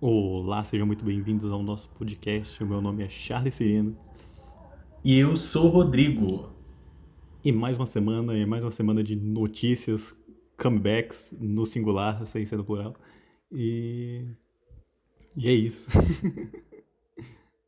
Olá, 0.00 0.62
sejam 0.62 0.86
muito 0.86 1.04
bem-vindos 1.04 1.52
ao 1.52 1.60
nosso 1.60 1.88
podcast. 1.88 2.62
O 2.62 2.66
meu 2.68 2.80
nome 2.80 3.02
é 3.02 3.08
Charles 3.08 3.56
Sereno. 3.56 3.98
E 5.04 5.18
eu 5.18 5.36
sou 5.36 5.66
o 5.66 5.70
Rodrigo. 5.70 6.50
E 7.44 7.50
mais 7.50 7.76
uma 7.76 7.84
semana, 7.84 8.38
e 8.38 8.46
mais 8.46 8.62
uma 8.62 8.70
semana 8.70 9.02
de 9.02 9.16
notícias, 9.16 10.16
comebacks 10.56 11.34
no 11.40 11.66
singular, 11.66 12.24
sem 12.28 12.46
ser 12.46 12.56
no 12.56 12.64
plural. 12.64 12.94
E. 13.50 14.24
E 15.36 15.48
é 15.48 15.52
isso. 15.52 15.88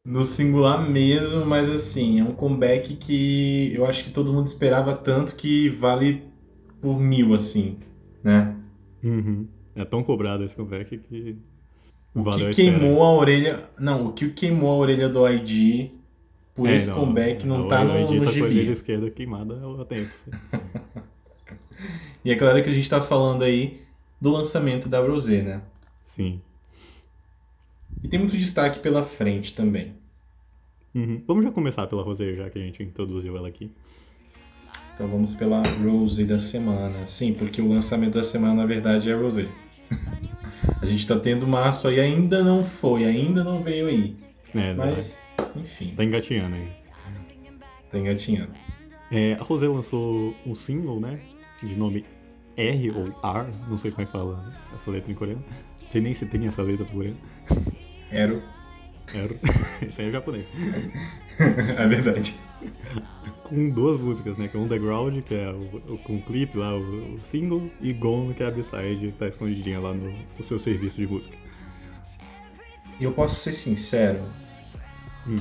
No 0.03 0.25
singular 0.25 0.89
mesmo, 0.89 1.45
mas 1.45 1.69
assim, 1.69 2.21
é 2.21 2.25
um 2.25 2.33
comeback 2.33 2.97
que 2.97 3.71
eu 3.75 3.85
acho 3.85 4.05
que 4.05 4.11
todo 4.11 4.33
mundo 4.33 4.47
esperava 4.47 4.97
tanto 4.97 5.37
que 5.37 5.69
vale 5.69 6.25
por 6.81 6.99
mil, 6.99 7.35
assim, 7.35 7.79
né? 8.25 8.57
Uhum. 9.05 9.47
É 9.75 9.85
tão 9.85 10.03
cobrado 10.03 10.43
esse 10.43 10.57
comeback 10.57 10.97
que. 10.97 11.37
O 12.14 12.24
que 12.24 12.30
espera. 12.30 12.54
queimou 12.54 13.02
a 13.02 13.12
orelha. 13.12 13.68
Não, 13.79 14.06
o 14.08 14.12
que 14.12 14.28
queimou 14.30 14.70
a 14.73 14.77
orelha 14.77 15.09
do 15.09 15.27
ID 15.28 15.91
por 16.55 16.68
É, 16.68 16.77
esse 16.77 16.91
comeback 16.91 17.46
não 17.46 17.66
a- 17.66 17.68
tá 17.68 17.84
no, 17.84 17.96
Edith 17.98 18.18
no 18.18 18.24
tá 18.24 18.32
com 18.32 18.38
a 18.38 18.42
orelha 18.42 18.60
gibi. 18.60 18.73
esquerda 18.73 19.10
queimada 19.10 19.60
há 19.80 19.84
tempo. 19.84 20.10
sim. 20.15 20.30
E 22.23 22.30
é 22.30 22.37
claro 22.37 22.62
que 22.62 22.68
a 22.68 22.74
gente 22.74 22.91
tá 22.91 23.01
falando 23.01 23.42
aí 23.42 23.80
do 24.20 24.30
lançamento 24.30 24.87
da 24.88 25.01
Rosé, 25.01 25.41
né? 25.41 25.62
Sim. 26.02 26.38
E 28.02 28.09
tem 28.09 28.18
muito 28.18 28.37
destaque 28.37 28.80
pela 28.80 29.02
frente 29.02 29.54
também. 29.54 29.95
Uhum. 30.95 31.23
Vamos 31.27 31.45
já 31.45 31.51
começar 31.51 31.87
pela 31.87 32.02
Rosé, 32.02 32.34
já 32.34 32.51
que 32.51 32.59
a 32.59 32.62
gente 32.62 32.82
introduziu 32.82 33.34
ela 33.37 33.48
aqui. 33.48 33.70
Então 34.95 35.09
vamos 35.09 35.34
pela 35.34 35.62
Rose 35.62 36.24
da 36.27 36.38
semana. 36.38 37.06
Sim, 37.06 37.32
porque 37.32 37.62
o 37.62 37.68
lançamento 37.70 38.15
da 38.15 38.23
semana 38.24 38.52
na 38.54 38.66
verdade 38.66 39.10
é 39.10 39.15
a 39.15 39.16
Rosé. 39.16 39.48
a 40.80 40.87
gente 40.87 41.06
tá 41.06 41.19
tendo 41.19 41.46
março 41.46 41.88
aí, 41.88 42.00
ainda 42.00 42.42
não 42.42 42.64
foi, 42.64 43.05
ainda 43.05 43.42
não 43.45 43.62
veio 43.62 43.87
aí. 43.87 44.16
É, 44.55 44.74
Mas, 44.74 45.23
enfim, 45.56 45.95
tá 45.96 46.05
engatinhando 46.05 46.57
aí. 46.57 46.68
tá 47.90 47.98
engatinhando. 47.98 48.52
É, 49.10 49.35
a 49.35 49.43
Rosé 49.43 49.66
lançou 49.66 50.35
um 50.46 50.54
single, 50.54 51.01
né? 51.01 51.20
De 51.62 51.76
nome 51.76 52.04
R 52.57 52.90
ou 52.90 53.07
R, 53.07 53.52
não 53.68 53.79
sei 53.79 53.90
como 53.90 54.02
é 54.02 54.07
que 54.07 54.12
fala 54.12 54.43
essa 54.74 54.90
letra 54.90 55.10
em 55.10 55.15
coreano. 55.15 55.45
Não 55.82 55.88
sei 55.88 56.01
nem 56.01 56.15
se 56.15 56.26
tem 56.26 56.46
essa 56.46 56.63
letra 56.63 56.85
do 56.85 56.92
coreano. 56.92 57.16
Era. 58.10 58.35
R. 59.13 59.40
Isso 59.87 60.01
aí 60.01 60.09
é 60.09 60.13
japonês. 60.13 60.46
é 61.38 61.88
verdade. 61.88 62.38
Com 63.51 63.68
duas 63.70 63.98
músicas, 63.98 64.37
né? 64.38 64.48
Que 64.48 64.56
é 64.56 64.60
Underground, 64.60 65.20
que 65.22 65.34
é 65.34 65.50
o, 65.53 65.94
o- 65.94 65.98
com 65.98 66.16
o 66.16 66.22
clipe 66.22 66.56
lá, 66.56 66.75
o, 66.75 67.15
o 67.16 67.20
single, 67.22 67.70
e 67.81 67.92
Gone, 67.92 68.32
que 68.32 68.42
é 68.42 68.47
a 68.47 68.50
B-side, 68.50 69.12
tá 69.19 69.28
escondidinha 69.28 69.78
lá 69.81 69.92
no, 69.92 70.10
no 70.38 70.44
seu 70.44 70.59
serviço 70.59 70.98
de 71.00 71.06
música. 71.06 71.37
E 72.98 73.04
eu 73.04 73.12
posso 73.12 73.37
ser 73.41 73.53
sincero. 73.53 74.20
Hum. 75.26 75.38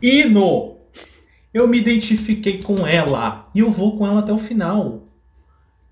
Ino! 0.00 0.76
Eu 1.52 1.68
me 1.68 1.78
identifiquei 1.78 2.60
com 2.62 2.86
ela. 2.86 3.48
E 3.54 3.60
eu 3.60 3.70
vou 3.70 3.96
com 3.96 4.06
ela 4.06 4.20
até 4.20 4.32
o 4.32 4.38
final. 4.38 5.02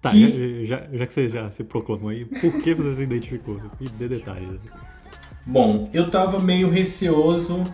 Tá, 0.01 0.11
Que- 0.11 0.67
já, 0.67 0.77
já, 0.79 0.89
já 0.99 1.07
que 1.07 1.13
você 1.13 1.29
já 1.29 1.51
se 1.51 1.63
proclamou 1.65 2.09
aí, 2.11 2.25
por 2.25 2.61
que 2.63 2.75
você 2.75 2.97
se 2.97 3.03
identificou? 3.03 3.61
Me 3.81 3.89
dê 3.91 4.09
detalhes. 4.09 4.59
Bom, 5.47 5.89
eu 5.93 6.11
tava 6.11 6.39
meio 6.41 6.69
receoso 6.71 7.65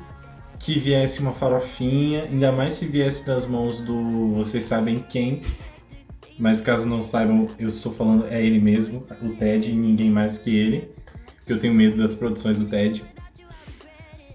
que 0.58 0.78
viesse 0.78 1.20
uma 1.20 1.32
farofinha, 1.32 2.24
ainda 2.24 2.52
mais 2.52 2.74
se 2.74 2.86
viesse 2.86 3.24
das 3.24 3.46
mãos 3.46 3.80
do 3.80 4.34
vocês 4.34 4.64
sabem 4.64 4.98
quem. 4.98 5.42
Mas 6.38 6.60
caso 6.60 6.86
não 6.86 7.02
saibam, 7.02 7.48
eu 7.58 7.68
estou 7.68 7.92
falando 7.92 8.26
é 8.28 8.44
ele 8.44 8.60
mesmo, 8.60 9.04
o 9.22 9.30
Ted, 9.30 9.70
e 9.70 9.74
ninguém 9.74 10.10
mais 10.10 10.38
que 10.38 10.54
ele. 10.54 10.88
Porque 11.38 11.52
eu 11.52 11.58
tenho 11.58 11.74
medo 11.74 11.96
das 11.98 12.14
produções 12.14 12.60
do 12.60 12.66
Ted. 12.66 13.02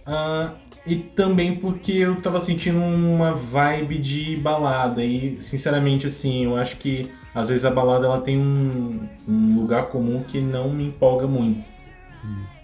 Ah, 0.05 0.53
e 0.85 0.97
também 0.97 1.55
porque 1.55 1.93
eu 1.93 2.21
tava 2.21 2.41
sentindo 2.41 2.77
uma 2.79 3.33
vibe 3.33 3.97
de 3.99 4.35
balada. 4.35 5.03
E 5.03 5.41
sinceramente, 5.41 6.07
assim, 6.07 6.43
eu 6.43 6.57
acho 6.57 6.77
que 6.77 7.09
às 7.33 7.47
vezes 7.47 7.63
a 7.63 7.71
balada 7.71 8.05
ela 8.05 8.19
tem 8.19 8.37
um, 8.37 9.07
um 9.27 9.55
lugar 9.55 9.87
comum 9.87 10.23
que 10.23 10.41
não 10.41 10.73
me 10.73 10.87
empolga 10.87 11.25
muito. 11.25 11.63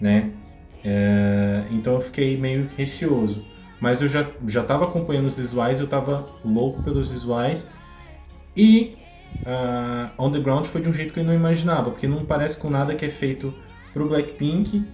Né? 0.00 0.32
É, 0.84 1.64
então 1.70 1.94
eu 1.94 2.00
fiquei 2.00 2.36
meio 2.36 2.68
receoso. 2.76 3.44
Mas 3.80 4.02
eu 4.02 4.08
já, 4.08 4.26
já 4.46 4.62
tava 4.62 4.84
acompanhando 4.84 5.26
os 5.26 5.36
visuais, 5.36 5.80
eu 5.80 5.86
tava 5.86 6.26
louco 6.44 6.82
pelos 6.82 7.10
visuais. 7.10 7.70
E 8.56 8.96
ah, 9.46 10.10
On 10.18 10.30
The 10.30 10.40
Ground 10.40 10.66
foi 10.66 10.80
de 10.80 10.88
um 10.88 10.92
jeito 10.92 11.12
que 11.12 11.20
eu 11.20 11.24
não 11.24 11.34
imaginava, 11.34 11.90
porque 11.90 12.06
não 12.06 12.24
parece 12.24 12.56
com 12.58 12.68
nada 12.68 12.94
que 12.94 13.04
é 13.04 13.10
feito 13.10 13.54
pro 13.92 14.08
Blackpink. 14.08 14.84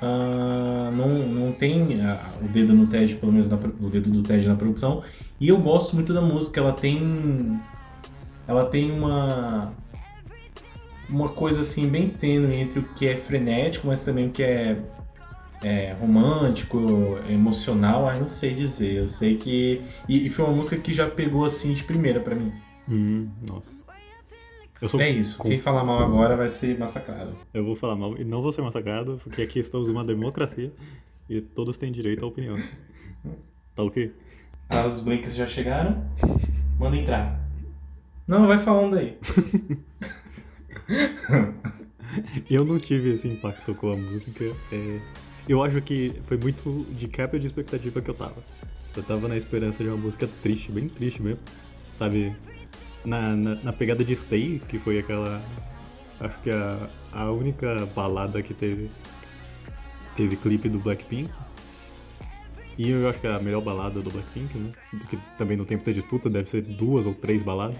Ah, 0.00 0.90
não, 0.96 1.08
não 1.08 1.52
tem 1.52 2.00
ah, 2.02 2.20
o 2.40 2.48
dedo 2.48 2.72
no 2.72 2.86
TED, 2.86 3.16
pelo 3.16 3.32
menos 3.32 3.48
na 3.48 3.56
o 3.56 3.90
dedo 3.90 4.10
do 4.10 4.22
TED 4.22 4.46
na 4.46 4.54
produção. 4.54 5.02
E 5.40 5.48
eu 5.48 5.58
gosto 5.58 5.94
muito 5.94 6.12
da 6.12 6.20
música, 6.20 6.60
ela 6.60 6.72
tem. 6.72 7.60
Ela 8.46 8.66
tem 8.66 8.90
uma. 8.90 9.72
Uma 11.08 11.30
coisa 11.30 11.62
assim 11.62 11.88
bem 11.88 12.10
tênue 12.10 12.54
entre 12.54 12.80
o 12.80 12.82
que 12.82 13.06
é 13.08 13.16
frenético, 13.16 13.86
mas 13.86 14.04
também 14.04 14.26
o 14.26 14.30
que 14.30 14.42
é 14.42 14.76
é, 15.62 15.92
romântico, 15.92 17.18
emocional, 17.28 18.08
ai 18.08 18.18
não 18.20 18.28
sei 18.28 18.54
dizer. 18.54 18.94
Eu 18.96 19.08
sei 19.08 19.36
que. 19.36 19.82
E, 20.08 20.26
e 20.26 20.30
foi 20.30 20.44
uma 20.44 20.54
música 20.54 20.76
que 20.76 20.92
já 20.92 21.08
pegou 21.08 21.44
assim 21.44 21.72
de 21.74 21.84
primeira 21.84 22.20
pra 22.20 22.34
mim. 22.34 22.52
Hum, 22.88 23.28
nossa. 23.48 23.76
Eu 24.80 24.88
sou 24.88 25.00
É 25.00 25.10
isso. 25.10 25.36
com- 25.38 25.48
Quem 25.48 25.58
falar 25.58 25.82
mal 25.82 25.98
agora 26.04 26.36
vai 26.36 26.48
ser 26.48 26.78
massacrado. 26.78 27.32
Eu 27.52 27.64
vou 27.64 27.74
falar 27.74 27.96
mal 27.96 28.16
e 28.16 28.24
não 28.24 28.40
vou 28.40 28.52
ser 28.52 28.62
massacrado, 28.62 29.20
porque 29.24 29.42
aqui 29.42 29.58
estamos 29.58 29.88
numa 29.88 30.04
democracia 30.04 30.72
e 31.28 31.40
todos 31.40 31.76
têm 31.76 31.90
direito 31.90 32.24
à 32.24 32.28
opinião. 32.28 32.56
Tá 33.74 33.82
ok? 33.82 34.14
Ah, 34.68 34.86
os 34.86 35.00
blinks 35.00 35.34
já 35.34 35.46
chegaram? 35.48 36.04
Manda 36.78 36.96
entrar. 36.96 37.40
Não, 38.26 38.46
vai 38.46 38.58
falando 38.58 38.96
aí. 38.98 39.18
Eu 42.50 42.64
não 42.64 42.78
tive 42.78 43.10
esse 43.10 43.28
impacto 43.28 43.74
com 43.74 43.90
a 43.92 43.96
música. 43.96 44.44
é, 44.72 44.98
Eu 45.48 45.62
acho 45.62 45.80
que 45.80 46.14
foi 46.24 46.36
muito 46.36 46.86
de 46.90 47.08
quebra 47.08 47.40
de 47.40 47.46
expectativa 47.46 48.02
que 48.02 48.10
eu 48.10 48.14
tava. 48.14 48.44
Eu 48.94 49.02
tava 49.02 49.28
na 49.28 49.36
esperança 49.36 49.82
de 49.82 49.88
uma 49.88 49.96
música 49.96 50.28
triste, 50.42 50.70
bem 50.70 50.88
triste 50.88 51.22
mesmo. 51.22 51.40
Sabe? 51.90 52.36
Na, 53.02 53.34
na, 53.34 53.54
na 53.54 53.72
pegada 53.72 54.04
de 54.04 54.14
Stay, 54.14 54.60
que 54.68 54.78
foi 54.78 54.98
aquela. 54.98 55.42
Acho 56.20 56.38
que 56.42 56.50
a, 56.50 56.90
a 57.12 57.32
única 57.32 57.86
balada 57.94 58.42
que 58.42 58.52
teve. 58.52 58.90
Teve 60.14 60.36
clipe 60.36 60.68
do 60.68 60.78
Blackpink. 60.80 61.30
E 62.76 62.90
eu 62.90 63.08
acho 63.08 63.20
que 63.20 63.26
é 63.26 63.34
a 63.34 63.40
melhor 63.40 63.62
balada 63.62 64.02
do 64.02 64.10
Blackpink, 64.10 64.58
né? 64.58 64.70
Que 65.08 65.16
também 65.38 65.56
no 65.56 65.64
tempo 65.64 65.84
da 65.84 65.92
disputa 65.92 66.28
deve 66.28 66.50
ser 66.50 66.62
duas 66.62 67.06
ou 67.06 67.14
três 67.14 67.42
baladas. 67.42 67.78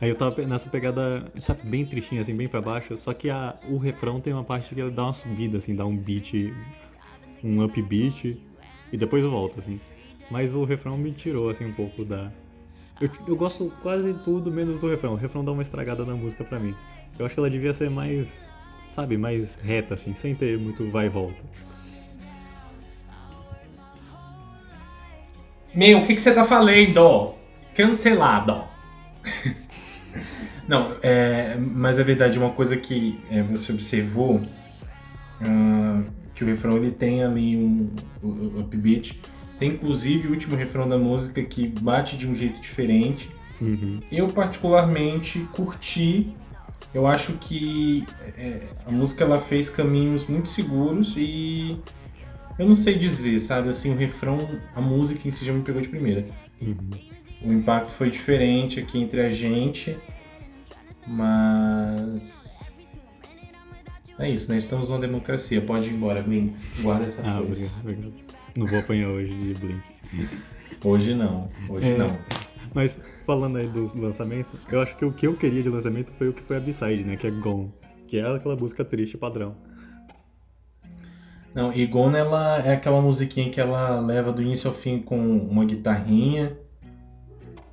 Aí 0.00 0.08
eu 0.08 0.14
tava 0.14 0.40
nessa 0.42 0.68
pegada, 0.68 1.24
sabe, 1.40 1.62
bem 1.64 1.84
tristinha, 1.84 2.22
assim, 2.22 2.34
bem 2.34 2.46
pra 2.46 2.60
baixo. 2.60 2.96
Só 2.96 3.12
que 3.12 3.28
a, 3.28 3.54
o 3.68 3.78
refrão 3.78 4.20
tem 4.20 4.32
uma 4.32 4.44
parte 4.44 4.74
que 4.74 4.90
dá 4.90 5.04
uma 5.04 5.12
subida, 5.12 5.58
assim, 5.58 5.74
dá 5.74 5.84
um 5.84 5.96
beat, 5.96 6.54
um 7.42 7.64
upbeat, 7.64 8.40
e 8.92 8.96
depois 8.96 9.24
volta, 9.24 9.58
assim. 9.58 9.80
Mas 10.30 10.54
o 10.54 10.64
refrão 10.64 10.96
me 10.96 11.10
tirou, 11.10 11.50
assim, 11.50 11.66
um 11.66 11.72
pouco 11.72 12.04
da. 12.04 12.30
Eu, 13.00 13.10
eu 13.26 13.36
gosto 13.36 13.72
quase 13.82 14.14
tudo 14.24 14.52
menos 14.52 14.80
do 14.80 14.88
refrão. 14.88 15.14
O 15.14 15.16
refrão 15.16 15.44
dá 15.44 15.50
uma 15.50 15.62
estragada 15.62 16.04
na 16.04 16.14
música 16.14 16.44
pra 16.44 16.60
mim. 16.60 16.76
Eu 17.18 17.26
acho 17.26 17.34
que 17.34 17.40
ela 17.40 17.50
devia 17.50 17.74
ser 17.74 17.90
mais, 17.90 18.48
sabe, 18.90 19.16
mais 19.16 19.56
reta, 19.56 19.94
assim, 19.94 20.14
sem 20.14 20.32
ter 20.32 20.56
muito 20.58 20.88
vai 20.90 21.06
e 21.06 21.08
volta. 21.08 21.42
Meu, 25.74 25.98
o 25.98 26.06
que, 26.06 26.14
que 26.14 26.22
você 26.22 26.32
tá 26.32 26.44
falando? 26.44 27.34
Cancelado. 27.74 28.62
Não, 30.68 30.92
é, 31.02 31.56
mas 31.58 31.98
é 31.98 32.04
verdade, 32.04 32.38
uma 32.38 32.50
coisa 32.50 32.76
que 32.76 33.18
é, 33.30 33.42
você 33.42 33.72
observou, 33.72 34.40
ah, 35.40 36.02
que 36.34 36.44
o 36.44 36.46
refrão 36.46 36.76
ele 36.76 36.90
tem 36.90 37.24
ali 37.24 37.56
um, 37.56 37.90
o- 38.22 38.28
o 38.28 38.60
upbeat, 38.60 39.18
tem 39.58 39.70
inclusive 39.70 40.28
o 40.28 40.30
último 40.30 40.54
refrão 40.56 40.88
da 40.88 40.98
música 40.98 41.42
que 41.42 41.66
bate 41.66 42.16
de 42.16 42.28
um 42.28 42.34
jeito 42.34 42.60
diferente. 42.60 43.30
Uhum. 43.60 44.00
Eu 44.12 44.28
particularmente 44.28 45.40
curti, 45.52 46.28
eu 46.94 47.06
acho 47.06 47.32
que 47.34 48.04
é, 48.36 48.60
a 48.86 48.90
música 48.90 49.24
ela 49.24 49.40
fez 49.40 49.68
caminhos 49.68 50.26
muito 50.26 50.48
seguros 50.48 51.14
e 51.16 51.76
eu 52.58 52.68
não 52.68 52.76
sei 52.76 52.96
dizer, 52.98 53.40
sabe, 53.40 53.68
assim, 53.70 53.90
o 53.92 53.96
refrão, 53.96 54.38
a 54.76 54.80
música 54.80 55.26
em 55.26 55.30
si 55.30 55.44
já 55.44 55.52
me 55.52 55.62
pegou 55.62 55.80
de 55.80 55.88
primeira. 55.88 56.24
Uhum. 56.60 56.76
O 57.42 57.52
impacto 57.52 57.90
foi 57.90 58.10
diferente 58.10 58.78
aqui 58.80 58.98
entre 59.00 59.20
a 59.20 59.30
gente, 59.30 59.96
mas. 61.08 62.48
É 64.18 64.28
isso, 64.28 64.50
né? 64.50 64.58
Estamos 64.58 64.88
numa 64.88 64.98
democracia. 65.00 65.60
Pode 65.60 65.86
ir 65.86 65.92
embora, 65.94 66.22
Blinks. 66.22 66.80
Guarda 66.82 67.06
essa 67.06 67.22
Ah, 67.22 67.38
coisa. 67.44 67.72
obrigado, 67.80 67.80
obrigado. 68.10 68.14
Não 68.56 68.66
vou 68.66 68.78
apanhar 68.80 69.08
hoje 69.08 69.32
de 69.32 69.54
Blink. 69.54 69.82
Hoje 70.84 71.14
não. 71.14 71.48
Hoje 71.68 71.88
É. 71.90 71.96
não. 71.98 72.18
Mas 72.74 73.00
falando 73.24 73.56
aí 73.58 73.68
dos 73.68 73.94
lançamentos, 73.94 74.58
eu 74.70 74.80
acho 74.80 74.96
que 74.96 75.04
o 75.04 75.12
que 75.12 75.26
eu 75.26 75.36
queria 75.36 75.62
de 75.62 75.68
lançamento 75.68 76.10
foi 76.12 76.28
o 76.28 76.32
que 76.32 76.42
foi 76.42 76.56
a 76.56 76.60
B-side, 76.60 77.04
né? 77.04 77.16
Que 77.16 77.28
é 77.28 77.30
Gone. 77.30 77.72
que 78.08 78.18
é 78.18 78.26
aquela 78.36 78.56
música 78.56 78.84
triste 78.84 79.16
padrão. 79.16 79.54
Não, 81.54 81.72
e 81.72 81.86
Gone 81.86 82.16
ela 82.16 82.58
é 82.58 82.72
aquela 82.74 83.00
musiquinha 83.00 83.50
que 83.50 83.60
ela 83.60 84.00
leva 84.00 84.32
do 84.32 84.42
início 84.42 84.68
ao 84.68 84.74
fim 84.74 85.00
com 85.00 85.18
uma 85.38 85.64
guitarrinha. 85.64 86.56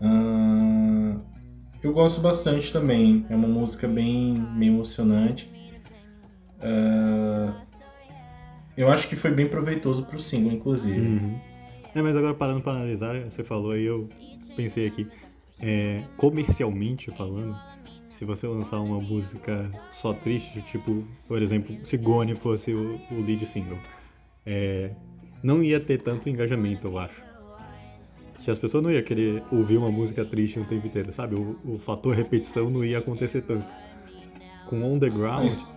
Ah, 0.01 1.15
eu 1.85 1.93
gosto 1.93 2.19
bastante 2.19 2.73
também. 2.73 3.25
É 3.29 3.35
uma 3.35 3.47
música 3.47 3.87
bem, 3.87 4.43
bem 4.57 4.69
emocionante. 4.69 5.49
Ah, 6.59 7.61
eu 8.75 8.91
acho 8.91 9.07
que 9.07 9.15
foi 9.15 9.31
bem 9.31 9.47
proveitoso 9.47 10.03
pro 10.05 10.19
single, 10.19 10.51
inclusive. 10.51 10.99
Uhum. 10.99 11.39
É, 11.93 12.01
mas 12.01 12.15
agora 12.17 12.33
parando 12.33 12.61
pra 12.61 12.73
analisar, 12.73 13.23
você 13.23 13.43
falou 13.43 13.71
aí, 13.71 13.85
eu 13.85 14.09
pensei 14.55 14.87
aqui. 14.87 15.07
É, 15.61 16.03
comercialmente 16.17 17.09
falando, 17.11 17.55
se 18.09 18.25
você 18.25 18.45
lançar 18.47 18.79
uma 18.81 18.99
música 18.99 19.69
só 19.91 20.11
triste, 20.11 20.61
tipo, 20.63 21.07
por 21.27 21.41
exemplo, 21.41 21.77
se 21.83 21.95
Gone 21.97 22.35
fosse 22.35 22.73
o, 22.73 22.99
o 23.11 23.21
lead 23.21 23.45
single, 23.45 23.77
é, 24.45 24.91
não 25.41 25.63
ia 25.63 25.79
ter 25.79 25.99
tanto 25.99 26.27
engajamento, 26.27 26.88
eu 26.88 26.97
acho. 26.97 27.23
Se 28.37 28.51
as 28.51 28.57
pessoas 28.59 28.83
não 28.83 28.91
iam 28.91 29.01
querer 29.01 29.41
ouvir 29.51 29.77
uma 29.77 29.91
música 29.91 30.23
triste 30.25 30.59
o 30.59 30.65
tempo 30.65 30.85
inteiro, 30.85 31.11
sabe? 31.11 31.35
O, 31.35 31.57
o 31.63 31.79
fator 31.79 32.13
repetição 32.15 32.69
não 32.69 32.83
ia 32.83 32.99
acontecer 32.99 33.41
tanto. 33.41 33.65
Com 34.67 34.83
On 34.83 34.99
The 34.99 35.09
Ground, 35.09 35.43
Mas- 35.43 35.71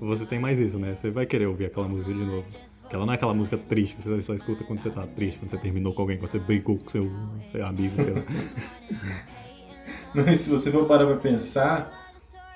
você 0.00 0.26
tem 0.26 0.38
mais 0.38 0.58
isso, 0.58 0.78
né? 0.78 0.94
Você 0.94 1.10
vai 1.10 1.26
querer 1.26 1.46
ouvir 1.46 1.66
aquela 1.66 1.86
música 1.88 2.12
de 2.12 2.18
novo. 2.24 2.44
Porque 2.80 2.96
ela 2.96 3.06
não 3.06 3.12
é 3.12 3.16
aquela 3.16 3.32
música 3.32 3.56
triste 3.56 3.94
que 3.94 4.02
você 4.02 4.20
só 4.20 4.34
escuta 4.34 4.64
quando 4.64 4.80
você 4.80 4.90
tá 4.90 5.06
triste, 5.06 5.38
quando 5.38 5.50
você 5.50 5.56
terminou 5.58 5.94
com 5.94 6.02
alguém, 6.02 6.18
quando 6.18 6.32
você 6.32 6.38
brigou 6.38 6.76
com 6.76 6.88
seu, 6.90 7.10
seu 7.50 7.64
amigo, 7.64 7.94
sei 8.02 8.12
lá. 8.12 8.22
Não, 10.14 10.30
e 10.30 10.36
se 10.36 10.50
você 10.50 10.70
for 10.70 10.84
parar 10.86 11.06
pra 11.06 11.16
pensar, 11.16 11.90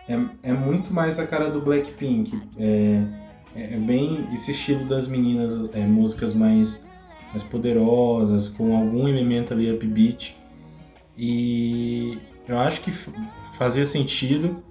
é, 0.08 0.18
é 0.42 0.52
muito 0.52 0.92
mais 0.92 1.18
a 1.18 1.26
cara 1.26 1.48
do 1.50 1.60
Blackpink. 1.62 2.38
É, 2.58 3.02
é 3.54 3.74
é 3.74 3.78
bem 3.78 4.28
esse 4.34 4.50
estilo 4.50 4.84
das 4.86 5.06
meninas, 5.08 5.74
é, 5.74 5.80
músicas 5.86 6.34
mais, 6.34 6.84
mais 7.36 7.42
poderosas, 7.42 8.48
com 8.48 8.76
algum 8.76 9.06
elemento 9.06 9.52
ali 9.52 9.70
upbeat. 9.70 10.36
E 11.16 12.18
eu 12.48 12.58
acho 12.58 12.80
que 12.80 12.90
fazia 13.58 13.84
sentido 13.84 14.62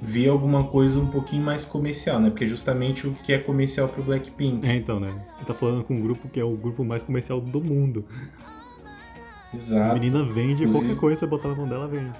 ver 0.00 0.28
alguma 0.28 0.64
coisa 0.64 0.98
um 1.00 1.06
pouquinho 1.06 1.42
mais 1.42 1.64
comercial, 1.64 2.20
né? 2.20 2.28
Porque 2.30 2.44
é 2.44 2.46
justamente 2.46 3.06
o 3.06 3.14
que 3.14 3.32
é 3.32 3.38
comercial 3.38 3.88
pro 3.88 4.02
Blackpink. 4.02 4.66
É, 4.66 4.76
então, 4.76 5.00
né? 5.00 5.14
Você 5.38 5.44
tá 5.46 5.54
falando 5.54 5.82
com 5.84 5.94
um 5.94 6.00
grupo 6.00 6.28
que 6.28 6.38
é 6.38 6.44
o 6.44 6.56
grupo 6.56 6.84
mais 6.84 7.02
comercial 7.02 7.40
do 7.40 7.60
mundo. 7.62 8.04
A 9.52 9.56
Exato. 9.56 9.94
menina 9.94 10.24
vende, 10.24 10.64
Inclusive- 10.64 10.72
qualquer 10.72 10.96
coisa 10.96 11.20
você 11.20 11.26
botar 11.26 11.48
na 11.48 11.54
mão 11.54 11.66
dela, 11.68 11.88
vende. 11.88 12.12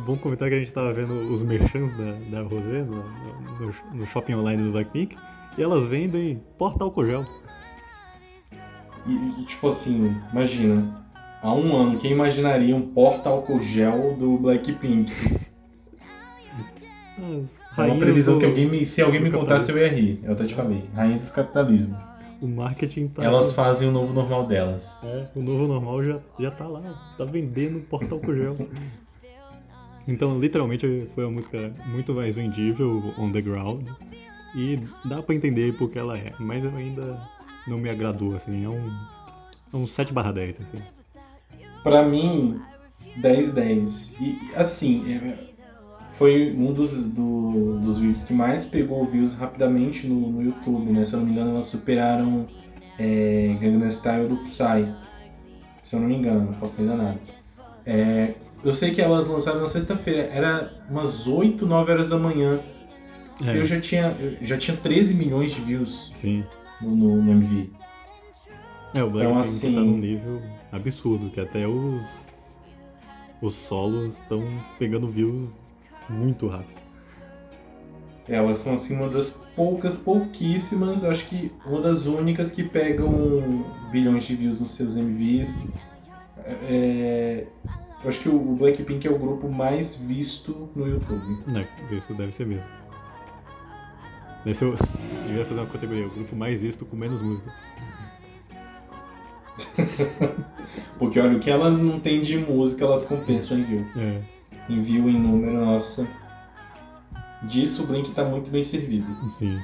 Bom 0.00 0.16
comentar 0.16 0.48
que 0.48 0.54
a 0.54 0.58
gente 0.58 0.72
tava 0.72 0.92
vendo 0.92 1.12
os 1.32 1.42
merchants 1.42 1.94
da, 1.94 2.12
da 2.30 2.42
Rosé 2.42 2.82
no, 2.84 2.96
no, 3.02 3.74
no 3.94 4.06
shopping 4.06 4.34
online 4.34 4.62
do 4.62 4.72
Blackpink. 4.72 5.16
E 5.56 5.62
elas 5.62 5.86
vendem 5.86 6.42
porta 6.58 6.84
álcool 6.84 7.06
gel. 7.06 7.24
E, 9.08 9.44
tipo 9.44 9.68
assim, 9.68 10.16
imagina, 10.32 11.04
há 11.42 11.52
um 11.52 11.76
ano, 11.76 11.98
quem 11.98 12.12
imaginaria 12.12 12.74
um 12.74 12.82
porta 12.82 13.28
álcool 13.28 13.62
gel 13.62 14.16
do 14.16 14.36
Blackpink? 14.38 15.12
É 17.78 17.82
uma 17.82 17.96
previsão 17.96 18.34
do- 18.34 18.40
que 18.40 18.46
alguém 18.46 18.68
me, 18.68 18.84
se 18.84 19.00
alguém 19.00 19.20
me 19.20 19.30
contasse 19.30 19.70
eu 19.70 19.78
ia 19.78 19.88
rir. 19.88 20.20
Eu 20.22 20.32
até 20.32 20.44
te 20.44 20.54
falei, 20.54 20.84
rainha 20.94 21.18
dos 21.18 21.30
capitalismo. 21.30 21.96
O 22.40 22.46
marketing 22.46 23.08
tá. 23.08 23.24
Elas 23.24 23.52
fazem 23.52 23.88
o 23.88 23.90
novo 23.92 24.12
normal 24.12 24.46
delas. 24.46 24.98
É, 25.02 25.26
o 25.34 25.40
novo 25.42 25.66
normal 25.66 26.04
já, 26.04 26.20
já 26.38 26.50
tá 26.50 26.66
lá, 26.66 26.82
tá 27.16 27.24
vendendo 27.24 27.80
porta 27.80 28.14
álcool 28.14 28.34
gel. 28.36 28.56
Então, 30.06 30.38
literalmente, 30.38 31.08
foi 31.14 31.24
uma 31.24 31.32
música 31.32 31.72
muito 31.86 32.12
mais 32.12 32.34
vendível, 32.34 33.14
on 33.18 33.32
the 33.32 33.40
ground. 33.40 33.88
E 34.54 34.78
dá 35.04 35.22
pra 35.22 35.34
entender 35.34 35.74
porque 35.76 35.98
ela 35.98 36.16
é, 36.18 36.32
mas 36.38 36.62
eu 36.64 36.74
ainda 36.76 37.18
não 37.66 37.78
me 37.78 37.88
agradou, 37.90 38.34
assim. 38.34 38.64
É 38.64 38.68
um, 38.68 38.90
é 39.72 39.76
um 39.76 39.86
7 39.86 40.12
barra 40.12 40.32
10, 40.32 40.60
assim. 40.60 40.78
Pra 41.82 42.02
mim, 42.04 42.60
10-10. 43.20 44.12
E 44.20 44.38
assim, 44.54 45.12
é, 45.12 45.34
foi 46.18 46.52
um 46.56 46.72
dos, 46.72 47.12
do- 47.12 47.78
dos 47.80 47.98
vídeos 47.98 48.22
que 48.24 48.32
mais 48.32 48.64
pegou 48.64 49.04
views 49.06 49.34
rapidamente 49.34 50.06
no, 50.06 50.30
no 50.30 50.42
YouTube, 50.42 50.90
né? 50.92 51.04
Se 51.04 51.14
eu 51.14 51.20
não 51.20 51.26
me 51.26 51.32
engano, 51.32 51.50
elas 51.50 51.66
superaram 51.66 52.46
é, 52.98 53.56
Gangnam 53.60 53.90
Style 53.90 54.28
do 54.28 54.36
Psy. 54.38 54.92
Se 55.82 55.94
eu 55.94 56.00
não 56.00 56.08
me 56.08 56.16
engano, 56.16 56.54
posso 56.58 56.72
estar 56.72 56.82
enganado. 56.82 57.20
É, 57.84 58.34
eu 58.64 58.74
sei 58.74 58.90
que 58.90 59.00
elas 59.00 59.26
lançaram 59.26 59.60
na 59.60 59.68
sexta-feira, 59.68 60.22
era 60.32 60.72
umas 60.90 61.26
8, 61.28 61.64
9 61.66 61.92
horas 61.92 62.08
da 62.08 62.18
manhã. 62.18 62.58
É, 63.46 63.58
Eu 63.58 63.64
já 63.64 63.78
tinha, 63.80 64.16
eu 64.18 64.38
já 64.40 64.56
tinha 64.56 64.76
13 64.76 65.12
milhões 65.14 65.52
de 65.54 65.60
views 65.60 66.10
sim. 66.12 66.42
No, 66.80 67.22
no, 67.22 67.32
MV. 67.32 67.70
É, 68.94 69.02
o 69.02 69.10
Blackpink 69.10 69.40
assim- 69.40 69.74
tá 69.74 69.80
num 69.80 69.98
nível 69.98 70.40
absurdo, 70.72 71.30
que 71.30 71.40
até 71.40 71.66
os, 71.66 72.26
os 73.40 73.54
solos 73.54 74.14
estão 74.14 74.42
pegando 74.78 75.08
views 75.08 75.56
muito 76.08 76.46
rápido. 76.46 76.86
Elas 78.28 78.58
são 78.58 78.74
assim 78.74 78.96
uma 78.96 79.08
das 79.08 79.30
poucas, 79.54 79.96
pouquíssimas, 79.96 81.02
eu 81.02 81.10
acho 81.10 81.26
que 81.26 81.52
uma 81.64 81.80
das 81.80 82.06
únicas 82.06 82.50
que 82.50 82.64
pegam 82.64 83.64
bilhões 83.90 84.24
de 84.24 84.34
views 84.34 84.60
nos 84.60 84.72
seus 84.72 84.96
MVs. 84.96 85.56
É, 86.68 87.46
eu 88.02 88.08
acho 88.08 88.20
que 88.20 88.28
o 88.28 88.38
Blackpink 88.54 89.06
é 89.06 89.10
o 89.10 89.18
grupo 89.18 89.48
mais 89.48 89.94
visto 89.94 90.68
no 90.74 90.86
YouTube. 90.86 91.42
Né, 91.46 91.66
isso 91.90 92.14
deve 92.14 92.32
ser 92.32 92.46
mesmo. 92.46 92.66
Deve 94.44 94.54
ser 94.56 94.72
o... 95.26 95.30
Eu 95.30 95.36
ia 95.38 95.44
fazer 95.46 95.60
uma 95.60 95.66
categoria, 95.66 96.06
o 96.06 96.10
grupo 96.10 96.34
mais 96.36 96.60
visto 96.60 96.84
com 96.84 96.96
menos 96.96 97.20
música. 97.22 97.52
Porque 100.98 101.20
olha, 101.20 101.36
o 101.36 101.40
que 101.40 101.50
elas 101.50 101.78
não 101.78 102.00
têm 102.00 102.22
de 102.22 102.36
música, 102.38 102.84
elas 102.84 103.02
compensam 103.02 103.58
em 103.58 103.62
view. 103.64 103.86
É, 103.96 104.20
Em 104.68 104.80
view, 104.80 105.08
em 105.08 105.20
número, 105.20 105.52
nossa. 105.52 106.06
Disso 107.42 107.84
o 107.84 107.86
Blink 107.86 108.10
tá 108.12 108.24
muito 108.24 108.50
bem 108.50 108.64
servido. 108.64 109.06
sim. 109.30 109.58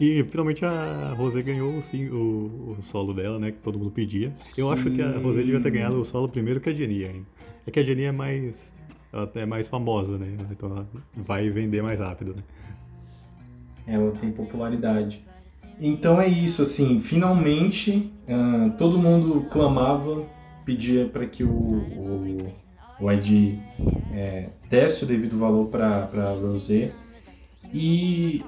E 0.00 0.24
finalmente 0.30 0.64
a 0.64 1.12
Rosé 1.14 1.42
ganhou 1.42 1.76
o, 1.76 1.82
sim, 1.82 2.08
o, 2.08 2.74
o 2.78 2.82
solo 2.82 3.12
dela, 3.12 3.38
né? 3.38 3.50
Que 3.50 3.58
todo 3.58 3.78
mundo 3.78 3.90
pedia. 3.90 4.32
Eu 4.56 4.72
acho 4.72 4.90
que 4.90 5.02
a 5.02 5.12
Sim. 5.12 5.22
Rosé 5.22 5.42
devia 5.42 5.60
ter 5.60 5.70
ganhado 5.70 6.00
o 6.00 6.04
solo 6.06 6.26
primeiro 6.26 6.58
que 6.58 6.70
a 6.70 6.74
Jenny 6.74 7.04
ainda. 7.04 7.26
É 7.66 7.70
que 7.70 7.78
a 7.78 7.84
Jenny 7.84 8.04
é 8.04 8.12
mais. 8.12 8.72
Ela 9.12 9.30
é 9.34 9.44
mais 9.44 9.68
famosa, 9.68 10.16
né? 10.16 10.38
Então 10.50 10.70
ela 10.70 10.88
vai 11.14 11.50
vender 11.50 11.82
mais 11.82 12.00
rápido, 12.00 12.34
né? 12.34 12.42
Ela 13.86 14.12
tem 14.12 14.30
popularidade. 14.30 15.24
Então 15.80 16.20
é 16.20 16.28
isso, 16.28 16.62
assim, 16.62 17.00
finalmente 17.00 18.12
ah, 18.28 18.70
todo 18.76 18.98
mundo 18.98 19.46
clamava, 19.50 20.24
pedia 20.64 21.06
para 21.06 21.26
que 21.26 21.42
o, 21.42 21.50
o, 21.50 22.52
o 23.00 23.10
ID 23.12 23.58
é, 24.12 24.50
desse 24.68 25.04
o 25.04 25.06
devido 25.06 25.38
valor 25.38 25.66
para 25.68 26.00
Rosé. 26.34 26.92
E, 27.72 28.44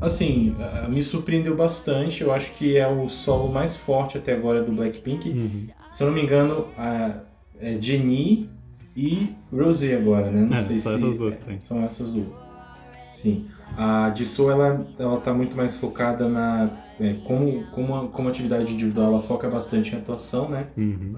assim, 0.00 0.54
ah, 0.58 0.88
me 0.88 1.02
surpreendeu 1.02 1.56
bastante. 1.56 2.22
Eu 2.22 2.32
acho 2.32 2.52
que 2.54 2.76
é 2.76 2.88
o 2.88 3.08
solo 3.08 3.52
mais 3.52 3.76
forte 3.76 4.18
até 4.18 4.32
agora 4.32 4.62
do 4.62 4.72
Blackpink. 4.72 5.28
Uhum. 5.30 5.68
Se 5.90 6.02
eu 6.02 6.08
não 6.08 6.14
me 6.14 6.22
engano, 6.22 6.66
a, 6.76 7.20
é 7.60 7.74
Jennie 7.80 8.48
e 8.96 9.28
Rosé 9.52 9.94
agora, 9.96 10.30
né? 10.30 10.48
Não 10.50 10.56
É, 10.56 10.62
sei 10.62 10.78
se 10.78 10.88
essas 10.88 11.14
duas 11.16 11.36
tem. 11.36 11.62
são 11.62 11.84
essas 11.84 12.10
duas. 12.10 12.26
Sim. 13.14 13.46
A 13.76 14.12
Jisoo, 14.14 14.50
ela, 14.50 14.86
ela 14.98 15.20
tá 15.20 15.32
muito 15.32 15.56
mais 15.56 15.76
focada 15.76 16.28
na... 16.28 16.70
é, 17.00 17.14
como, 17.24 17.64
como, 17.66 18.08
como 18.08 18.28
atividade 18.28 18.72
individual, 18.72 19.14
ela 19.14 19.22
foca 19.22 19.48
bastante 19.48 19.94
em 19.94 19.98
atuação, 19.98 20.48
né? 20.48 20.66
Uhum. 20.76 21.14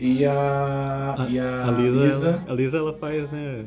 E 0.00 0.24
a... 0.24 1.14
A, 1.18 1.28
e 1.28 1.38
a, 1.38 1.68
a 1.68 1.70
Lisa, 1.70 2.04
Lisa... 2.04 2.28
Ela, 2.28 2.44
a 2.46 2.54
Lisa, 2.54 2.76
ela 2.78 2.92
faz, 2.94 3.30
né? 3.30 3.64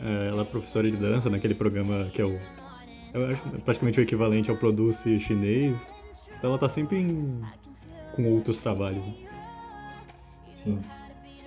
é, 0.00 0.28
ela 0.28 0.42
é 0.42 0.44
professora 0.44 0.90
de 0.90 0.96
dança 0.96 1.28
naquele 1.28 1.54
programa 1.54 2.08
que 2.12 2.22
é 2.22 2.24
o. 2.24 2.38
Eu 3.12 3.26
acho 3.26 3.42
praticamente 3.64 3.98
o 3.98 4.02
equivalente 4.02 4.50
ao 4.50 4.56
Produce 4.56 5.18
chinês. 5.20 5.76
Então 6.38 6.50
ela 6.50 6.58
tá 6.58 6.68
sempre 6.68 6.98
em, 6.98 7.40
com 8.14 8.32
outros 8.32 8.60
trabalhos. 8.60 9.04
né? 9.04 9.14
Sim. 10.54 10.78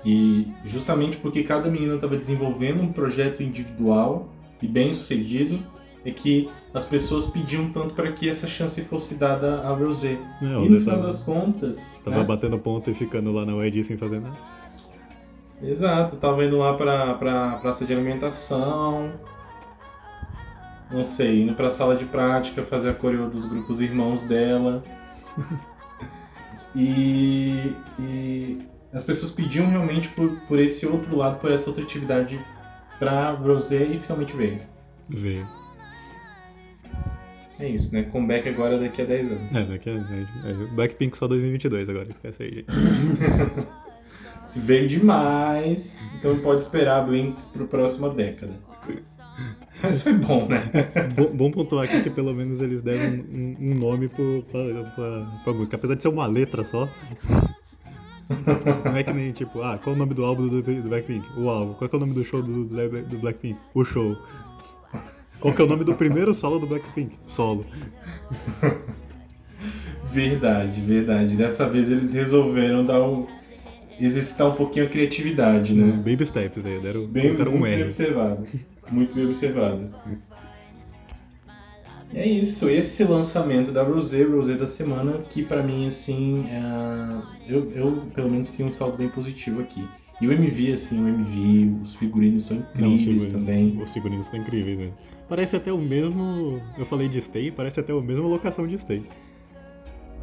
E 0.03 0.51
justamente 0.65 1.17
porque 1.17 1.43
cada 1.43 1.69
menina 1.69 1.95
estava 1.95 2.17
desenvolvendo 2.17 2.81
um 2.81 2.91
projeto 2.91 3.43
individual 3.43 4.29
e 4.61 4.67
bem 4.67 4.93
sucedido, 4.93 5.59
é 6.05 6.11
que 6.11 6.49
as 6.73 6.85
pessoas 6.85 7.25
pediam 7.27 7.71
tanto 7.71 7.93
para 7.93 8.11
que 8.11 8.27
essa 8.29 8.47
chance 8.47 8.81
fosse 8.83 9.15
dada 9.15 9.61
a 9.61 9.73
Rosé. 9.73 10.17
É, 10.41 10.45
E 10.45 10.69
no 10.69 10.79
final 10.79 10.95
tava, 10.95 11.07
das 11.07 11.21
contas... 11.21 11.85
tava 12.03 12.17
né? 12.19 12.23
batendo 12.23 12.57
ponto 12.57 12.89
e 12.89 12.93
ficando 12.93 13.31
lá 13.31 13.45
na 13.45 13.55
UED 13.55 13.83
sem 13.83 13.97
fazer 13.97 14.19
nada. 14.19 14.35
Exato, 15.61 16.15
tava 16.15 16.43
indo 16.43 16.57
lá 16.57 16.73
pra, 16.73 17.13
pra 17.15 17.57
praça 17.57 17.85
de 17.85 17.93
alimentação. 17.93 19.11
Não 20.89 21.03
sei, 21.03 21.43
indo 21.43 21.53
pra 21.53 21.69
sala 21.69 21.95
de 21.95 22.05
prática 22.05 22.63
fazer 22.63 22.89
a 22.89 22.93
coreo 22.93 23.29
dos 23.29 23.45
grupos 23.45 23.79
irmãos 23.79 24.23
dela. 24.23 24.83
e, 26.75 27.73
e 27.99 28.57
as 28.91 29.03
pessoas 29.03 29.31
pediam 29.31 29.67
realmente 29.69 30.09
por, 30.09 30.31
por 30.47 30.59
esse 30.59 30.85
outro 30.85 31.15
lado, 31.15 31.39
por 31.39 31.51
essa 31.51 31.69
outra 31.69 31.83
atividade 31.83 32.39
pra 33.01 33.31
Rosé 33.31 33.83
e 33.83 33.97
finalmente 33.97 34.37
veio. 34.37 34.59
Veio. 35.09 35.47
É 37.59 37.67
isso, 37.67 37.91
né? 37.95 38.03
Comeback 38.03 38.47
agora 38.47 38.77
daqui 38.77 39.01
a 39.01 39.05
10 39.05 39.31
anos. 39.31 39.55
É, 39.55 39.63
daqui 39.63 39.89
a. 39.89 39.93
É, 39.93 40.53
Blackpink 40.75 41.17
só 41.17 41.27
2022 41.27 41.89
agora, 41.89 42.07
esquece 42.11 42.43
aí, 42.43 42.49
gente. 42.49 42.67
Se 44.45 44.59
veio 44.59 44.87
demais, 44.87 45.99
então 46.19 46.37
pode 46.39 46.61
esperar 46.61 47.03
Blinks 47.05 47.45
pro 47.45 47.67
próxima 47.67 48.09
década. 48.09 48.53
Mas 49.81 50.03
foi 50.03 50.13
bom, 50.13 50.47
né? 50.47 50.69
bom, 51.15 51.35
bom 51.35 51.51
pontuar 51.51 51.85
aqui 51.85 52.03
que 52.03 52.09
pelo 52.09 52.33
menos 52.35 52.61
eles 52.61 52.83
deram 52.83 53.15
um, 53.15 53.55
um 53.59 53.73
nome 53.73 54.09
pro, 54.09 54.43
pra, 54.51 54.83
pra, 54.95 55.41
pra 55.43 55.53
música. 55.53 55.75
Apesar 55.75 55.95
de 55.95 56.03
ser 56.03 56.09
uma 56.09 56.27
letra 56.27 56.63
só. 56.63 56.87
Não 58.85 58.97
é 58.97 59.03
que 59.03 59.13
nem 59.13 59.31
tipo, 59.31 59.61
ah, 59.61 59.77
qual 59.77 59.93
é 59.93 59.95
o 59.95 59.99
nome 59.99 60.13
do 60.13 60.23
álbum 60.25 60.47
do, 60.47 60.61
do 60.61 60.89
Blackpink? 60.89 61.27
O 61.37 61.49
álbum. 61.49 61.73
Qual 61.73 61.89
é, 61.89 61.93
é 61.93 61.97
o 61.97 61.99
nome 61.99 62.13
do 62.13 62.23
show 62.23 62.41
do, 62.41 62.65
do 62.65 63.17
Blackpink? 63.19 63.59
O 63.73 63.83
show. 63.83 64.17
Qual 65.39 65.53
que 65.53 65.61
é 65.61 65.65
o 65.65 65.67
nome 65.67 65.83
do 65.83 65.95
primeiro 65.95 66.33
solo 66.33 66.59
do 66.59 66.67
Blackpink? 66.67 67.11
Solo. 67.27 67.65
Verdade, 70.11 70.81
verdade. 70.81 71.37
Dessa 71.37 71.69
vez 71.69 71.89
eles 71.89 72.11
resolveram 72.11 72.83
dar 72.83 73.01
um. 73.01 73.27
exercitar 73.99 74.47
um 74.47 74.55
pouquinho 74.55 74.85
a 74.85 74.89
criatividade, 74.89 75.73
né? 75.73 75.93
Baby 76.05 76.25
steps 76.25 76.65
aí, 76.65 76.79
deram, 76.79 77.07
bem, 77.07 77.31
um 77.31 77.35
muito 77.35 77.65
R. 77.65 77.75
bem 77.75 77.83
observado. 77.85 78.47
Muito 78.91 79.15
bem 79.15 79.25
observado. 79.25 79.89
É 82.13 82.27
isso, 82.27 82.69
esse 82.69 83.03
lançamento 83.03 83.71
da 83.71 83.83
Rosé, 83.83 84.23
Rosé 84.23 84.55
da 84.55 84.67
semana, 84.67 85.19
que 85.29 85.43
pra 85.43 85.63
mim, 85.63 85.87
assim, 85.87 86.45
é... 86.49 87.53
eu, 87.53 87.71
eu 87.71 88.03
pelo 88.13 88.29
menos 88.29 88.51
tenho 88.51 88.67
um 88.67 88.71
saldo 88.71 88.97
bem 88.97 89.09
positivo 89.09 89.61
aqui. 89.61 89.87
E 90.21 90.27
o 90.27 90.31
MV, 90.31 90.73
assim, 90.73 91.03
o 91.03 91.07
MV, 91.07 91.81
os 91.81 91.95
figurinos 91.95 92.45
são 92.45 92.57
incríveis 92.57 93.25
Não, 93.25 93.39
também. 93.39 93.81
Os 93.81 93.89
figurinos 93.89 94.27
são 94.27 94.39
incríveis 94.39 94.77
mesmo. 94.77 94.93
Parece 95.27 95.55
até 95.55 95.71
o 95.73 95.79
mesmo. 95.79 96.61
Eu 96.77 96.85
falei 96.85 97.07
de 97.07 97.19
Stay, 97.19 97.49
parece 97.49 97.79
até 97.79 97.91
a 97.91 98.01
mesma 98.01 98.27
locação 98.27 98.67
de 98.67 98.77
Stay. 98.77 99.03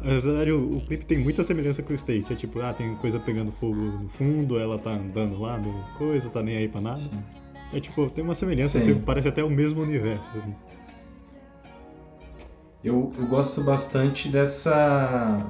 Na 0.01 0.17
verdade, 0.17 0.51
o, 0.51 0.77
o 0.77 0.81
clipe 0.85 1.05
tem 1.05 1.17
muita 1.17 1.43
semelhança 1.43 1.83
com 1.83 1.93
o 1.93 1.97
Stay, 1.97 2.23
que 2.23 2.31
é 2.31 2.35
tipo, 2.35 2.61
ah, 2.61 2.73
tem 2.73 2.95
coisa 2.95 3.19
pegando 3.19 3.51
fogo 3.51 3.75
no 3.75 4.07
fundo, 4.07 4.57
ela 4.57 4.77
tá 4.77 4.91
andando 4.91 5.37
lá 5.37 5.57
no 5.57 5.73
coisa, 5.97 6.29
tá 6.29 6.41
nem 6.41 6.55
aí 6.55 6.69
pra 6.69 6.79
nada. 6.79 7.01
Sim. 7.01 7.19
É 7.73 7.79
tipo, 7.79 8.09
tem 8.09 8.23
uma 8.23 8.35
semelhança, 8.35 8.77
assim, 8.77 8.95
parece 8.95 9.27
até 9.27 9.43
o 9.43 9.49
mesmo 9.49 9.81
universo, 9.81 10.29
assim. 10.37 10.53
Eu, 12.83 13.13
eu 13.17 13.27
gosto 13.27 13.61
bastante 13.61 14.29
dessa 14.29 15.45